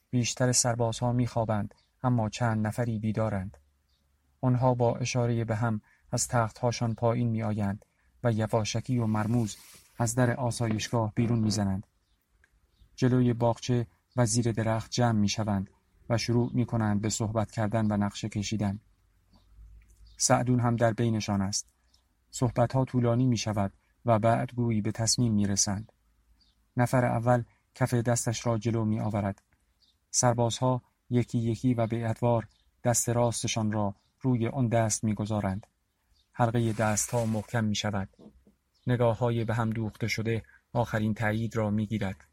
[0.10, 3.57] بیشتر سربازها می خوابند اما چند نفری بیدارند
[4.41, 5.81] آنها با اشاره به هم
[6.12, 7.85] از تختهاشان پایین می آیند
[8.23, 9.57] و یواشکی و مرموز
[9.97, 11.88] از در آسایشگاه بیرون می‌زنند.
[12.95, 15.69] جلوی باغچه و زیر درخت جمع می شوند
[16.09, 18.79] و شروع می کنند به صحبت کردن و نقشه کشیدن.
[20.17, 21.67] سعدون هم در بینشان است.
[22.31, 23.73] صحبت ها طولانی می شود
[24.05, 25.91] و بعد گویی به تصمیم می رسند.
[26.77, 27.43] نفر اول
[27.75, 29.41] کف دستش را جلو می آورد.
[30.12, 32.48] سربازها یکی یکی و به ادوار
[32.84, 35.67] دست راستشان را روی آن دست می گذارند.
[36.34, 38.10] حلقه ها محکم می شود.
[38.88, 40.43] نگاه های به هم دوخته شده
[40.74, 42.26] آخرین تایید را می گیرد.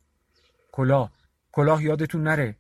[1.53, 2.57] کلاه یادتون نره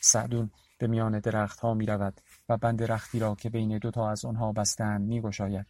[0.00, 1.22] سعدون به میان
[1.62, 5.66] ها می رود و بند رختی را که بین دوتا از آنها بستند می گشاید.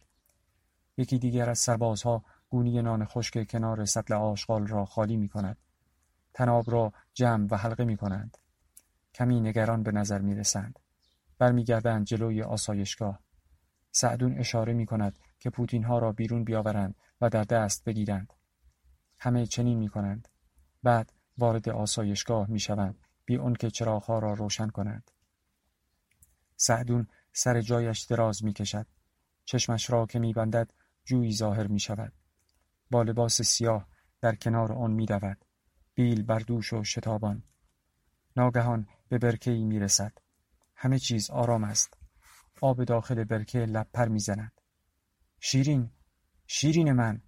[0.97, 5.57] یکی دیگر از سربازها گونی نان خشک کنار سطل آشغال را خالی می کند.
[6.33, 8.37] تناب را جمع و حلقه می کنند.
[9.13, 10.79] کمی نگران به نظر می رسند.
[11.37, 13.19] برمیگردند جلوی آسایشگاه.
[13.91, 18.33] سعدون اشاره می کند که پوتین ها را بیرون بیاورند و در دست بگیرند.
[19.19, 20.27] همه چنین می کنند.
[20.83, 25.11] بعد وارد آسایشگاه می شوند بی اون که را روشن کنند.
[26.55, 28.85] سعدون سر جایش دراز می کشد.
[29.45, 30.71] چشمش را که می بندد
[31.05, 32.13] جویی ظاهر می شود.
[32.91, 33.87] با لباس سیاه
[34.21, 35.45] در کنار آن می دود.
[35.95, 37.43] بیل بردوش و شتابان.
[38.39, 40.13] ناگهان به برکه می رسد.
[40.75, 41.93] همه چیز آرام است.
[42.61, 44.61] آب داخل برکه لب پر می‌زند.
[45.39, 45.91] شیرین
[46.47, 47.21] شیرین من!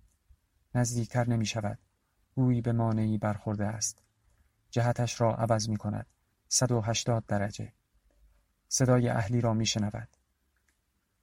[0.76, 1.80] نزدیکتر نمی شود
[2.36, 4.04] گویی به مانعی برخورده است.
[4.70, 6.08] جهتش را عوض می کند
[6.48, 7.74] صد و هشتاد درجه.
[8.68, 10.18] صدای اهلی را می شنود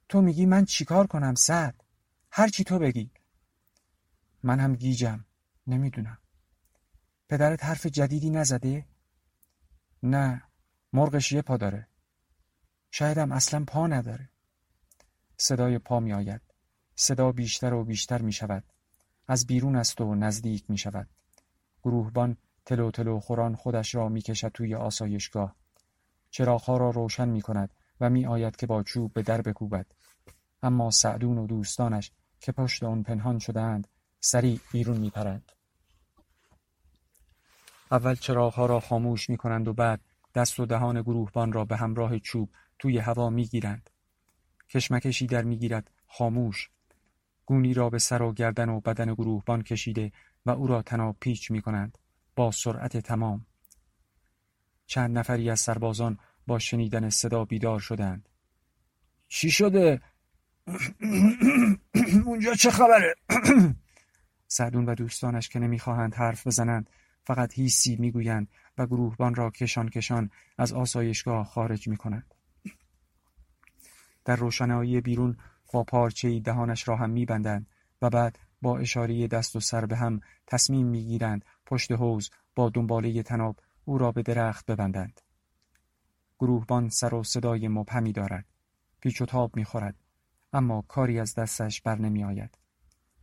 [0.09, 1.83] تو میگی من چیکار کنم سعد؟
[2.31, 3.11] هرچی تو بگی.
[4.43, 5.25] من هم گیجم.
[5.67, 6.17] نمی‌دونم.
[7.29, 8.88] پدرت حرف جدیدی نزده؟
[10.03, 10.43] نه
[10.93, 11.87] مرغش یه پا داره.
[12.91, 14.29] شایدم اصلا پا نداره.
[15.37, 16.41] صدای پا می آید.
[16.95, 18.63] صدا بیشتر و بیشتر می شود.
[19.27, 21.09] از بیرون است و نزدیک می شود.
[21.83, 25.55] گروهبان تلو تلو خوران خودش را می کشد توی آسایشگاه.
[26.29, 27.69] چراغها را روشن می کند
[28.01, 29.85] و می آید که با چوب به در بکوبد.
[30.63, 33.87] اما سعدون و دوستانش که پشت آن پنهان شدهاند
[34.19, 35.51] سریع بیرون می پرند.
[37.91, 40.01] اول چراغها را خاموش می کنند و بعد
[40.35, 42.49] دست و دهان گروهبان را به همراه چوب
[42.79, 43.89] توی هوا می‌گیرند.
[44.69, 46.69] کشمکشی در می‌گیرد خاموش.
[47.45, 50.11] گونی را به سر و گردن و بدن گروهبان کشیده
[50.45, 51.97] و او را تناب پیچ می کنند
[52.35, 53.45] با سرعت تمام.
[54.85, 58.29] چند نفری از سربازان با شنیدن صدا بیدار شدند.
[59.27, 60.01] چی شده؟
[62.25, 63.15] اونجا چه خبره؟
[64.47, 66.89] سعدون و دوستانش که نمی‌خواهند حرف بزنند
[67.23, 72.33] فقط هیسی می‌گویند و گروهبان را کشان کشان از آسایشگاه خارج می‌کنند.
[74.25, 75.37] در روشنایی بیرون
[75.73, 77.67] با پارچه دهانش را هم میبندند
[78.01, 83.23] و بعد با اشاره دست و سر به هم تصمیم می‌گیرند پشت حوز با دنباله
[83.23, 85.21] تناب او را به درخت ببندند.
[86.39, 88.45] گروهبان سر و صدای مبهمی دارد.
[88.99, 89.95] پیچ و تاب می‌خورد.
[90.53, 92.57] اما کاری از دستش بر نمی آید.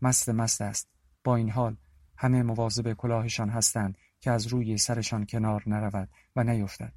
[0.03, 0.89] مست مست است.
[1.25, 1.77] با این حال
[2.19, 6.93] همه مواظب کلاهشان هستند که از روی سرشان کنار نرود و نیفتد.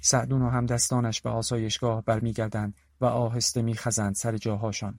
[0.00, 4.98] سعدون و همدستانش به آسایشگاه برمیگردند و آهسته میخزند سر جاهاشان.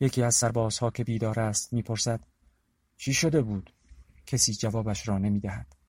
[0.00, 2.20] یکی از سربازها که بیدار است می‌پرسد
[2.96, 3.74] چی شده بود؟
[4.26, 5.83] کسی جوابش را نمی‌دهد.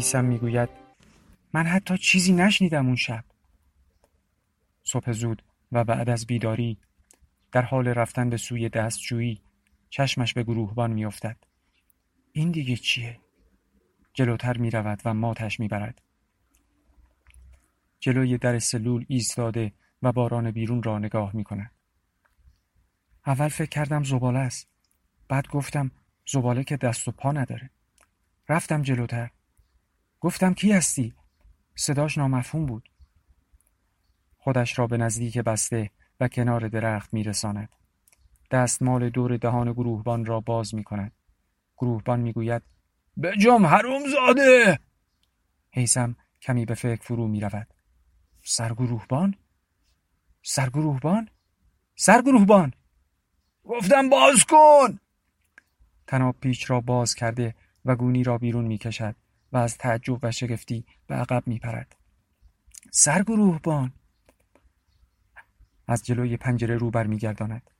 [0.00, 0.68] میسم می‌گوید
[1.52, 3.24] من حتی چیزی نشنیدم اون شب
[4.82, 6.78] صبح زود و بعد از بیداری
[7.52, 9.42] در حال رفتن به سوی دستجویی
[9.90, 11.36] چشمش به گروهبان میافتد
[12.32, 13.20] این دیگه چیه
[14.12, 16.02] جلوتر می رود و ماتش می برد.
[18.00, 21.70] جلوی در سلول ایستاده و باران بیرون را نگاه می کند.
[23.26, 24.68] اول فکر کردم زباله است.
[25.28, 25.90] بعد گفتم
[26.26, 27.70] زباله که دست و پا نداره.
[28.48, 29.30] رفتم جلوتر.
[30.20, 31.14] گفتم کی هستی؟
[31.74, 32.90] صداش نامفهوم بود.
[34.36, 37.68] خودش را به نزدیک بسته و کنار درخت میرساند.
[38.50, 41.12] دستمال دور دهان گروهبان را باز می کند.
[41.76, 42.62] گروهبان می‌گوید
[43.22, 44.78] بجام حروم زاده
[45.70, 47.66] حیسم کمی به فکر فرو می رود.
[48.44, 49.34] سرگروهبان؟
[50.42, 51.28] سرگروهبان؟
[51.96, 52.72] سرگروهبان
[53.64, 54.98] گفتم باز کن
[56.06, 57.54] تناب پیچ را باز کرده
[57.84, 59.16] و گونی را بیرون می کشد
[59.52, 61.96] و از تعجب و شگفتی به عقب می پرد.
[62.92, 63.92] سرگروهبان
[65.88, 67.70] از جلوی پنجره رو بر می گرداند.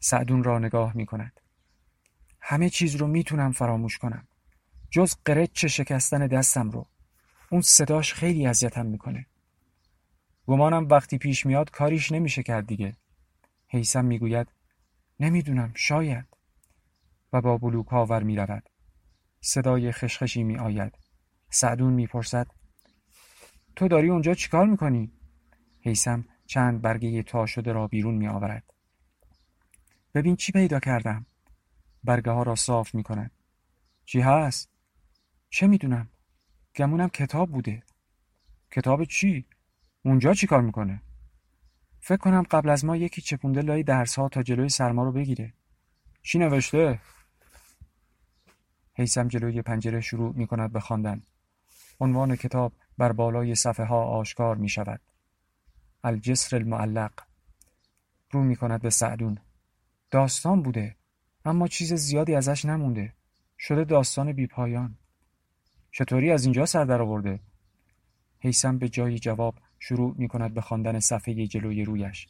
[0.00, 1.40] سعدون را نگاه می کند.
[2.40, 4.28] همه چیز رو می‌تونم فراموش کنم.
[4.90, 6.86] جز قرچ شکستن دستم رو.
[7.50, 9.26] اون صداش خیلی اذیتم می‌کنه.
[10.46, 12.96] گمانم وقتی پیش میاد کاریش نمیشه کرد دیگه.
[13.68, 14.48] حیسم می‌گوید
[15.20, 16.26] نمی‌دونم شاید
[17.32, 18.68] و با بلوک ها می رود.
[19.40, 20.98] صدای خشخشی می آید.
[21.50, 22.46] سعدون می‌پرسد
[23.76, 25.12] تو داری اونجا چیکار می‌کنی؟
[25.80, 28.64] حیسم چند برگه تا شده را بیرون می آورد.
[30.14, 31.26] ببین چی پیدا کردم.
[32.04, 33.30] برگه ها را صاف می کند.
[34.04, 34.68] چی هست؟
[35.50, 36.08] چه می‌دونم؟
[36.76, 37.82] گمونم کتاب بوده.
[38.70, 39.46] کتاب چی؟
[40.02, 41.02] اونجا چی کار می‌کنه؟
[42.00, 45.52] فکر کنم قبل از ما یکی چپونده لای درس ها تا جلوی سرما رو بگیره.
[46.22, 47.00] چی نوشته؟
[48.94, 51.22] حیسم جلوی پنجره شروع می کند به خواندن.
[52.00, 55.00] عنوان کتاب بر بالای صفحه ها آشکار می شود.
[56.04, 57.12] الجسر المعلق.
[58.30, 59.38] رو می کند به سعدون.
[60.10, 60.96] داستان بوده
[61.44, 63.12] اما چیز زیادی ازش نمونده.
[63.58, 64.98] شده داستان بی پایان
[65.92, 67.40] چطوری از اینجا سر در آورده؟
[68.38, 72.26] حیسم به جای جواب شروع می کند به خواندن صفحه جلوی رویش.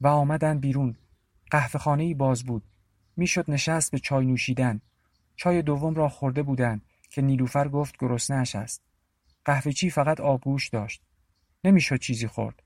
[0.00, 0.96] و آمدن بیرون.
[1.50, 2.62] قهوه خانه باز بود.
[3.16, 4.80] می‌شد نشست به چای نوشیدن.
[5.36, 6.82] چای دوم را خورده بودند.
[7.14, 8.82] که نیلوفر گفت گرسنهاش است.
[9.44, 11.02] قهوه چی فقط آبگوش داشت.
[11.64, 12.62] نمی‌شد چیزی خورد.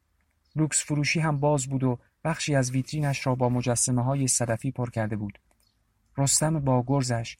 [0.57, 4.91] لوکس فروشی هم باز بود و بخشی از ویترینش را با مجسمه های صدفی پر
[4.91, 5.39] کرده بود.
[6.17, 7.37] رستم با گرزش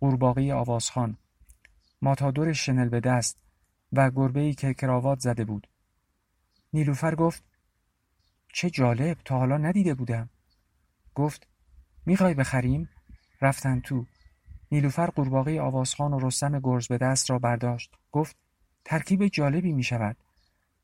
[0.00, 1.18] قورباغه آوازخان
[2.02, 3.38] ماتادور شنل به دست
[3.92, 5.66] و گربه ای که کراوات زده بود
[6.72, 7.44] نیلوفر گفت
[8.54, 10.30] چه جالب تا حالا ندیده بودم
[11.14, 11.46] گفت
[12.06, 12.88] می‌خوای بخریم
[13.40, 14.06] رفتن تو
[14.72, 17.94] نیلوفر قورباغه آوازخان و رستم گرز به دست را برداشت.
[18.12, 18.36] گفت
[18.84, 20.16] ترکیب جالبی می شود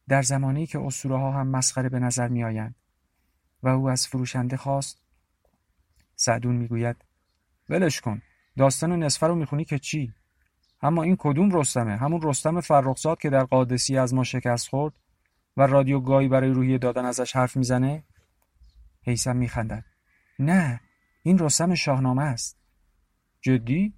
[0.09, 2.75] در زمانی که اسطوره ها هم مسخره به نظر می آیند
[3.63, 4.99] و او از فروشنده خواست.
[6.17, 6.97] سعدون می‌گوید
[7.69, 8.23] ولش کن.
[8.57, 10.13] داستان نصفه رو می‌خونی که چی؟
[10.83, 14.95] اما این کدوم رستمه؟ همون رستم فرخزاد که در قادسی از ما شکست خورد
[15.57, 18.05] و رادیو گاهی برای روحیه دادن ازش حرف می‌زنه؟
[19.03, 19.85] حیسم میخندد.
[20.39, 20.81] نه
[21.23, 22.62] این رستم شاهنامه است.
[23.43, 23.93] جدی؟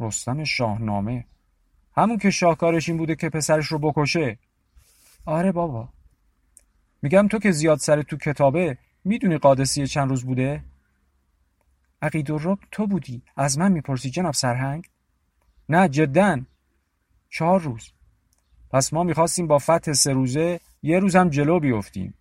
[0.00, 1.24] رستم شاهنامه.
[1.96, 4.38] همون که شاهکارش این بوده که پسرش رو بکشه.
[5.24, 5.88] آره بابا.
[7.02, 10.64] میگم تو که زیاد سر تو کتابه می‌دونی قادسی چند روز بوده؟
[12.02, 13.22] عقید رب تو بودی.
[13.36, 14.84] از من می‌پرسی جناب سرهنگ؟
[15.68, 16.40] نه جدا.
[17.28, 17.92] چهار روز.
[18.70, 22.14] پس ما می‌خواستیم با فتح سه روزه یه روز هم جلو بیفتیم.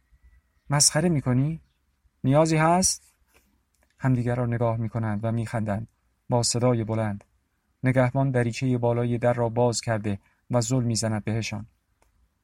[0.70, 1.62] مسخره می‌کنی؟
[2.24, 3.14] نیازی هست؟
[4.00, 5.88] همدیگر را نگاه می‌کنند و میخندند.
[6.30, 7.24] با صدای بلند
[7.84, 10.20] نگهبان دریچه بالای در را باز کرده
[10.52, 11.66] و زل می‌زند بهشان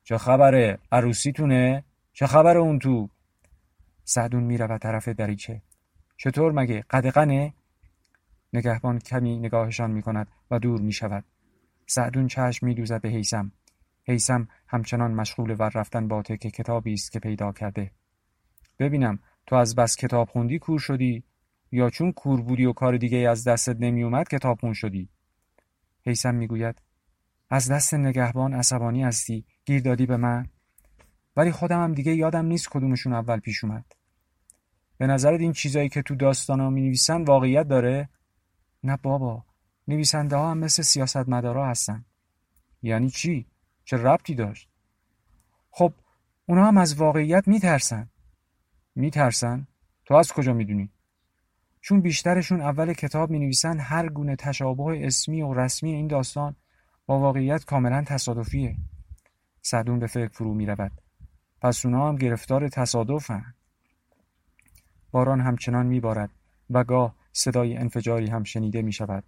[0.03, 3.09] چه خبره؟ عروسیتونه؟ چه خبره اون تو؟
[4.03, 5.61] سعدون می‌رود طرف دریچه
[6.17, 7.53] چطور مگه قدقنه؟
[8.53, 11.23] نگهبان کمی نگاهشان می کند و دور می شود.
[11.87, 13.51] سعدون چشم می دوزد به حیسم.
[14.07, 17.91] حیسم همچنان مشغول ور رفتن با تک کتابی است که پیدا کرده.
[18.79, 21.23] ببینم تو از بس کتاب خوندی کور شدی
[21.73, 25.09] یا چون کور بودی و کار دیگه از دستت نمی اومد کتاب خون شدی؟
[26.05, 26.81] حیسم می‌گوید
[27.49, 30.49] از دست نگهبان عصبانی هستی گیر دادی به من
[31.35, 33.85] ولی خودم هم دیگه یادم نیست کدومشون اول پیش اومد
[34.97, 38.09] به نظرت این چیزایی که تو داستان ها می نویسن واقعیت داره؟
[38.83, 39.45] نه بابا
[39.87, 42.05] نویسنده ها هم مثل سیاست مدارا هستن
[42.81, 43.47] یعنی چی؟
[43.85, 44.69] چه ربطی داشت؟
[45.69, 45.93] خب
[46.45, 48.09] اونا هم از واقعیت میترسن
[48.95, 49.67] میترسن؟
[50.05, 50.92] تو از کجا می‌دونی؟
[51.83, 56.55] چون بیشترشون اول کتاب می نویسن هر گونه تشابه اسمی و رسمی این داستان
[57.05, 58.75] با واقعیت کاملا تصادفیه.
[59.61, 60.91] سعدون به فکر فرو می رود.
[61.61, 63.53] پس اونا هم گرفتار تصادفن.
[65.11, 66.29] باران همچنان می بارد
[66.69, 69.23] و گاه صدای انفجاری هم شنیده می شود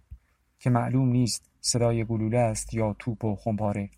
[0.58, 3.90] که معلوم نیست صدای گلوله است یا توپ و خمپاره.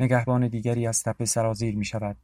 [0.00, 2.16] نگهبان دیگری از تپه سرازیر می شود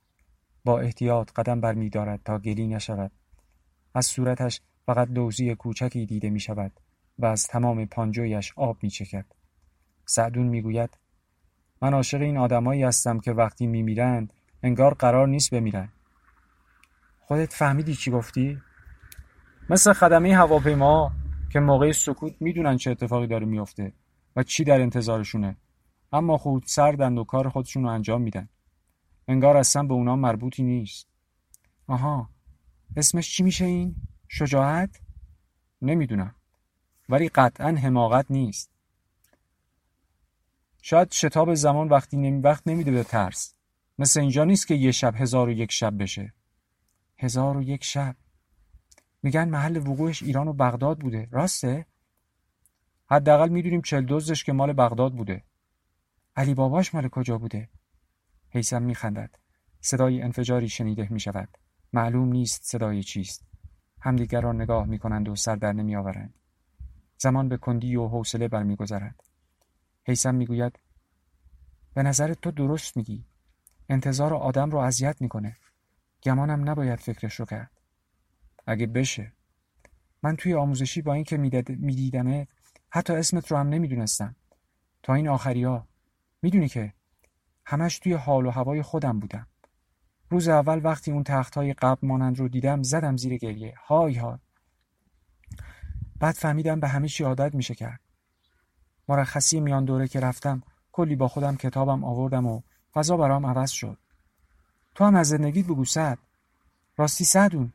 [0.65, 3.13] با احتیاط قدم بر می دارد تا گلی نشود.
[3.95, 6.73] از صورتش فقط دوزی کوچکی دیده می شود
[7.19, 9.27] و از تمام پانجویش آب می چکد
[10.07, 10.99] سعدون می گوید
[11.83, 15.89] من عاشق این آدمایی هستم که وقتی می میرند انگار قرار نیست بمیرن
[17.21, 18.59] خودت فهمیدی چی گفتی؟
[19.71, 21.13] مثل خدمه هواپیما
[21.53, 23.93] که موقع سکوت می‌دونن چه اتفاقی داره میفته
[24.37, 25.57] و چی در انتظارشونه
[26.13, 28.49] اما خود سردند و کار خودشون رو انجام میدن
[29.29, 31.09] انگار اصلا به اونا مربوطی نیست
[31.87, 32.29] آها
[32.97, 33.97] اسمش چی میشه این؟
[34.35, 35.01] شجاعت؟
[35.83, 36.35] نمی‌دونم.
[37.09, 38.71] ولی قطعا حماقت نیست.
[40.83, 43.55] شاید شتاب زمان وقتی نمی وقت نمیده به ترس.
[43.99, 46.35] مثل اینجا نیست که یه شب هزار و یک شب بشه.
[47.19, 48.17] هزار و یک شب.
[49.23, 51.29] میگن محل وقوعش ایران و بغداد بوده.
[51.31, 51.87] راسته؟
[53.07, 55.45] حداقل می‌دونیم چل دوزش که مال بغداد بوده.
[56.37, 57.69] علی باباش مال کجا بوده؟
[58.49, 59.39] حیسم میخندد.
[59.81, 61.59] صدای انفجاری شنیده می‌شود.
[61.93, 63.52] معلوم نیست صدای چیست.
[64.05, 66.35] همدیگر را نگاه می‌کنند و سر در نمیآورند.
[67.19, 69.25] زمان به کندی و حوصله برمیگذرد.
[70.05, 70.79] حیسم می‌گوید
[71.95, 73.25] به نظر تو درست میگی.
[73.89, 75.57] انتظار آدم رو اذیت می‌کنه.
[76.23, 77.71] گمانم نباید فکرش رو کرد.
[78.67, 79.33] اگه بشه.
[80.23, 81.37] من توی آموزشی با اینکه
[81.69, 82.49] میدیدمت
[82.91, 84.37] حتی اسمت رو هم نمی‌دونستم.
[85.03, 85.89] تا این آخری ها.
[86.43, 86.95] می‌دونی که
[87.67, 89.47] همش توی حال و هوای خودم بودم.
[90.33, 93.75] روز اول وقتی اون تخت های قبل مانند رو دیدم زدم زیر گریه.
[93.87, 94.39] های های.
[96.21, 98.01] بعد فهمیدم به همه چی عادت میشه کرد.
[99.09, 100.63] مرخصی میان دوره که رفتم
[100.93, 102.63] کلی با خودم کتابم آوردم و
[102.95, 103.99] فضا برام عوض شد.
[104.95, 106.19] تو هم از زندگیت بگو سعد.
[106.97, 107.73] راستی سعدون.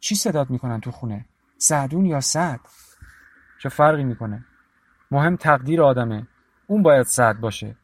[0.00, 1.24] چی صدات می‌کنن تو خونه؟
[1.58, 2.60] سعدون یا سعد؟
[3.62, 4.44] چه فرقی می‌کنه؟
[5.10, 6.26] مهم تقدیر آدمه.
[6.66, 7.76] اون باید سعد باشه.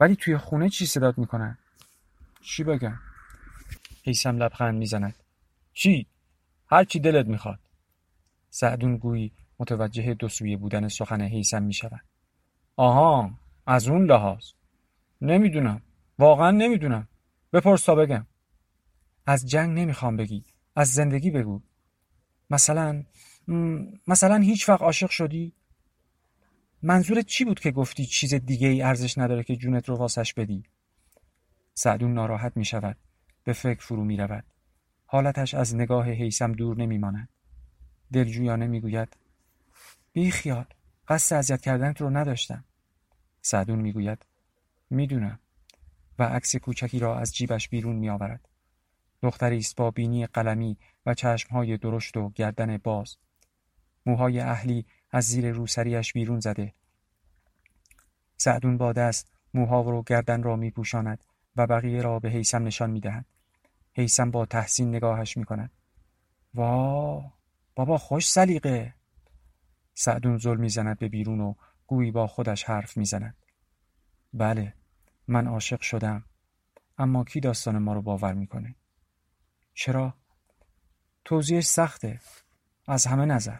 [0.00, 1.58] ولی توی خونه چی صدات می‌کنن؟
[2.40, 2.98] چی بگم؟
[4.04, 5.14] حیسم لبخند می‌زند.
[5.72, 6.06] چی؟
[6.66, 7.58] هر چی دلت می‌خواد.
[8.50, 12.04] سعدون گویی متوجه دو سویه بودن سخن حیسم می‌شود.
[12.76, 13.30] آها
[13.66, 14.44] از اون لحاظ.
[15.20, 15.82] نمی‌دونم.
[16.18, 17.08] واقعا نمی‌دونم.
[17.52, 18.26] بپرس تا بگم.
[19.26, 20.44] از جنگ نمی‌خوام بگی.
[20.76, 21.60] از زندگی بگو.
[22.50, 23.04] مثلا
[24.06, 25.52] مثلا هیچ وقت عاشق شدی؟
[26.82, 30.62] منظورت چی بود که گفتی چیز دیگه ای ارزش نداره که جونت رو واسش بدی؟
[31.78, 32.96] سعدون ناراحت می شود.
[33.44, 34.44] به فکر فرو می رود.
[35.06, 37.28] حالتش از نگاه حیسم دور نمی ماند.
[38.12, 39.16] دلجویانه می گوید
[40.12, 40.64] بی خیال
[41.08, 42.64] قصد اذیت کردنت رو نداشتم.
[43.42, 44.26] سعدون می گوید
[44.90, 45.38] می‌دونم
[46.18, 48.48] و عکس کوچکی را از جیبش بیرون می آورد.
[49.22, 53.16] دختری است با بینی قلمی و چشمهای درشت و گردن باز.
[54.06, 56.74] موهای اهلی از زیر روسریش بیرون زده.
[58.36, 61.24] سعدون با دست موها و گردن را می پوشاند
[61.58, 63.26] و بقیه را به حیسم نشان می دهد.
[63.92, 65.70] حیسم با تحسین نگاهش می کند.
[66.54, 67.32] وا
[67.74, 68.94] بابا خوش سلیقه.
[69.94, 71.54] سعدون زل می‌زند به بیرون و
[71.86, 73.36] گویی با خودش حرف می‌زند.
[74.32, 74.74] بله
[75.28, 76.24] من عاشق شدم.
[76.98, 78.74] اما کی داستان ما رو باور می‌کنه؟
[79.74, 80.14] چرا؟
[81.24, 82.20] توضیحش سخته.
[82.86, 83.58] از همه نظر.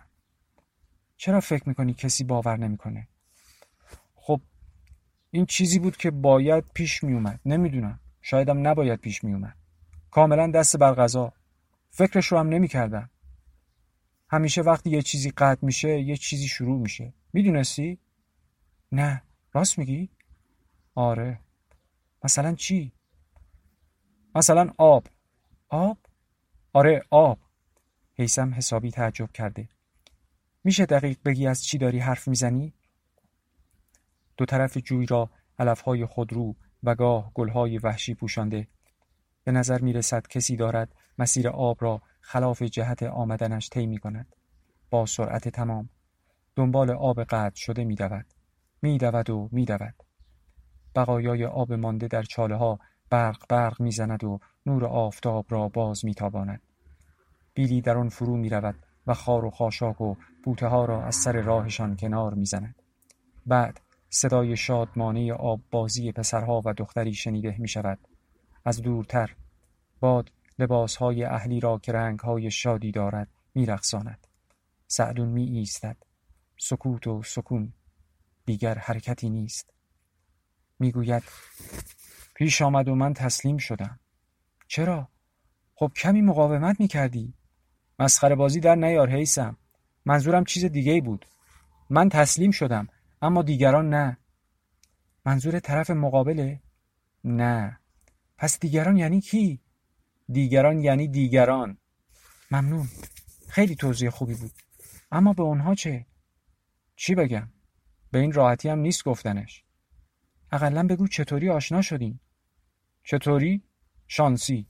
[1.17, 3.09] چرا فکر می‌کنی کسی باور نمی‌کنه؟
[5.31, 8.01] این چیزی بود که باید پیش میومد نمی‌دونم.
[8.21, 9.57] شایدم نباید پیش میومد
[10.11, 11.33] کاملا دست بر غذا.
[11.91, 13.11] فکرش رو هم نمی‌کردم.
[14.31, 17.15] همیشه وقتی یه چیزی قطع میشه یه چیزی شروع میشه.
[17.33, 17.99] می‌دونستی؟
[18.93, 19.23] نه.
[19.53, 20.11] راست میگی؟
[20.95, 21.41] آره.
[22.25, 22.93] مثلا چی؟
[24.35, 25.07] مثلا آب.
[25.69, 25.99] آب؟
[26.73, 27.39] آره آب.
[28.15, 29.69] حیسم حسابی تعجب کرده.
[30.65, 32.75] میشه دقیق بگی از چی داری حرف می‌زنی؟
[34.39, 38.69] دو طرف جوی را علفهای خودرو و گاه گلهای وحشی پوشانده
[39.45, 44.37] به نظر می‌رسد کسی دارد مسیر آب را خلاف جهت آمدنش طی می کند.
[44.91, 45.89] با سرعت تمام
[46.57, 48.27] دنبال آب قطع شده می دود.
[48.83, 49.95] می دود و می دود.
[50.95, 52.79] بقایای آب مانده در چاله ها
[53.11, 56.63] برق برق می زند و نور آفتاب را باز می تاباند.
[57.55, 58.75] بیلی در آن فرو می رود
[59.07, 60.15] و خار و خاشاک و
[60.45, 62.83] بوته ها را از سر راهشان کنار می زند.
[63.47, 63.81] بعد
[64.11, 67.99] صدای شادمانه آب بازی پسرها و دختری شنیده می شود.
[68.65, 69.35] از دورتر
[70.01, 74.27] باد لباسهای اهلی را که رنگهای شادی دارد میرقصاند.
[74.87, 75.97] سعدون می ایستد
[76.57, 77.73] سکوت و سکون.
[78.47, 79.71] دیگر حرکتی نیست.
[80.79, 81.23] می‌گوید
[82.35, 84.01] پیش آمد و من تسلیم شدم.
[84.69, 85.09] چرا؟
[85.75, 87.35] خب کمی مقاومت می‌کردی.
[87.99, 89.57] مسخره بازی در نیار حیسم
[90.05, 91.27] منظورم چیز دیگه بود.
[91.91, 92.89] من تسلیم شدم.
[93.23, 94.17] اما دیگران نه.
[95.25, 96.61] منظور طرف مقابله؟
[97.25, 97.81] نه.
[98.37, 99.61] پس دیگران یعنی کی؟
[100.29, 101.79] دیگران یعنی دیگران.
[102.51, 102.89] ممنون.
[103.49, 104.53] خیلی توضیح خوبی بود.
[105.13, 106.07] اما به اونها چه؟
[106.97, 107.49] چی بگم؟
[108.11, 109.65] به این راحتی هم نیست گفتنش.
[110.53, 112.21] اقلا بگو چطوری آشنا شدیم
[113.05, 113.63] چطوری؟
[114.07, 114.67] شانسی.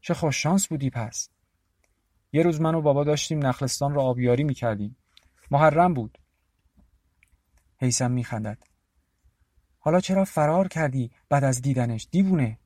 [0.00, 1.28] چه خوش شانس بودی پس.
[2.32, 4.96] یه روز من و بابا داشتیم نخلستان را آبیاری می‌کردیم.
[5.50, 6.18] محرم بود.
[7.80, 8.58] حیسم میخندد.
[9.78, 12.58] حالا چرا فرار کردی بعد از دیدنش دیوونه؟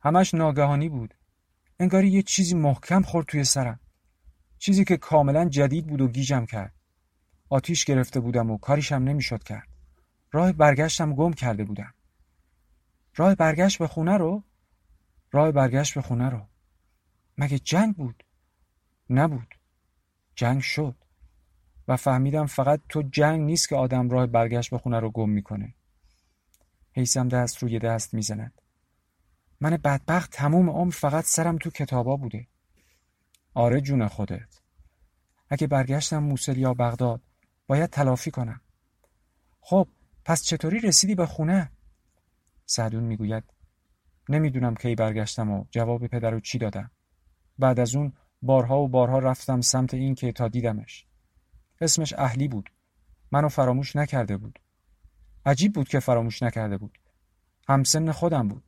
[0.00, 1.14] همش ناگهانی بود.
[1.80, 3.80] انگاری یه چیزی محکم خورد توی سرم.
[4.58, 6.74] چیزی که کاملا جدید بود و گیجم کرد.
[7.48, 9.68] آتیش گرفته بودم و کاریشم نمی‌شد کرد.
[10.32, 11.94] راه برگشتم گم کرده بودم.
[13.16, 14.42] راه برگشت به خونه رو؟
[15.32, 16.46] راه برگشت به خونه رو.
[17.38, 18.24] مگه جنگ بود؟
[19.10, 19.54] نبود.
[20.34, 21.05] جنگ شد.
[21.88, 25.74] و فهمیدم فقط تو جنگ نیست که آدم راه برگشت به خونه رو گم می‌کنه.
[26.92, 28.62] حیسم دست روی دست می‌زند.
[29.60, 32.46] من بدبخت تموم عمر فقط سرم تو کتابا بوده.
[33.54, 34.60] آره جون خودت.
[35.50, 37.22] اگه برگشتم موسل یا بغداد
[37.66, 38.60] باید تلافی کنم.
[39.60, 39.88] خب
[40.24, 41.72] پس چطوری رسیدی به خونه؟
[42.66, 43.44] سعدون می‌گوید
[44.28, 46.90] نمی‌دونم کی برگشتم و جواب پدر رو چی دادم.
[47.58, 48.12] بعد از اون
[48.42, 51.06] بارها و بارها رفتم سمت این که تا دیدمش.
[51.80, 52.70] اسمش اهلی بود.
[53.32, 54.58] منو فراموش نکرده بود.
[55.46, 56.98] عجیب بود که فراموش نکرده بود.
[57.68, 58.64] همسن خودم بود.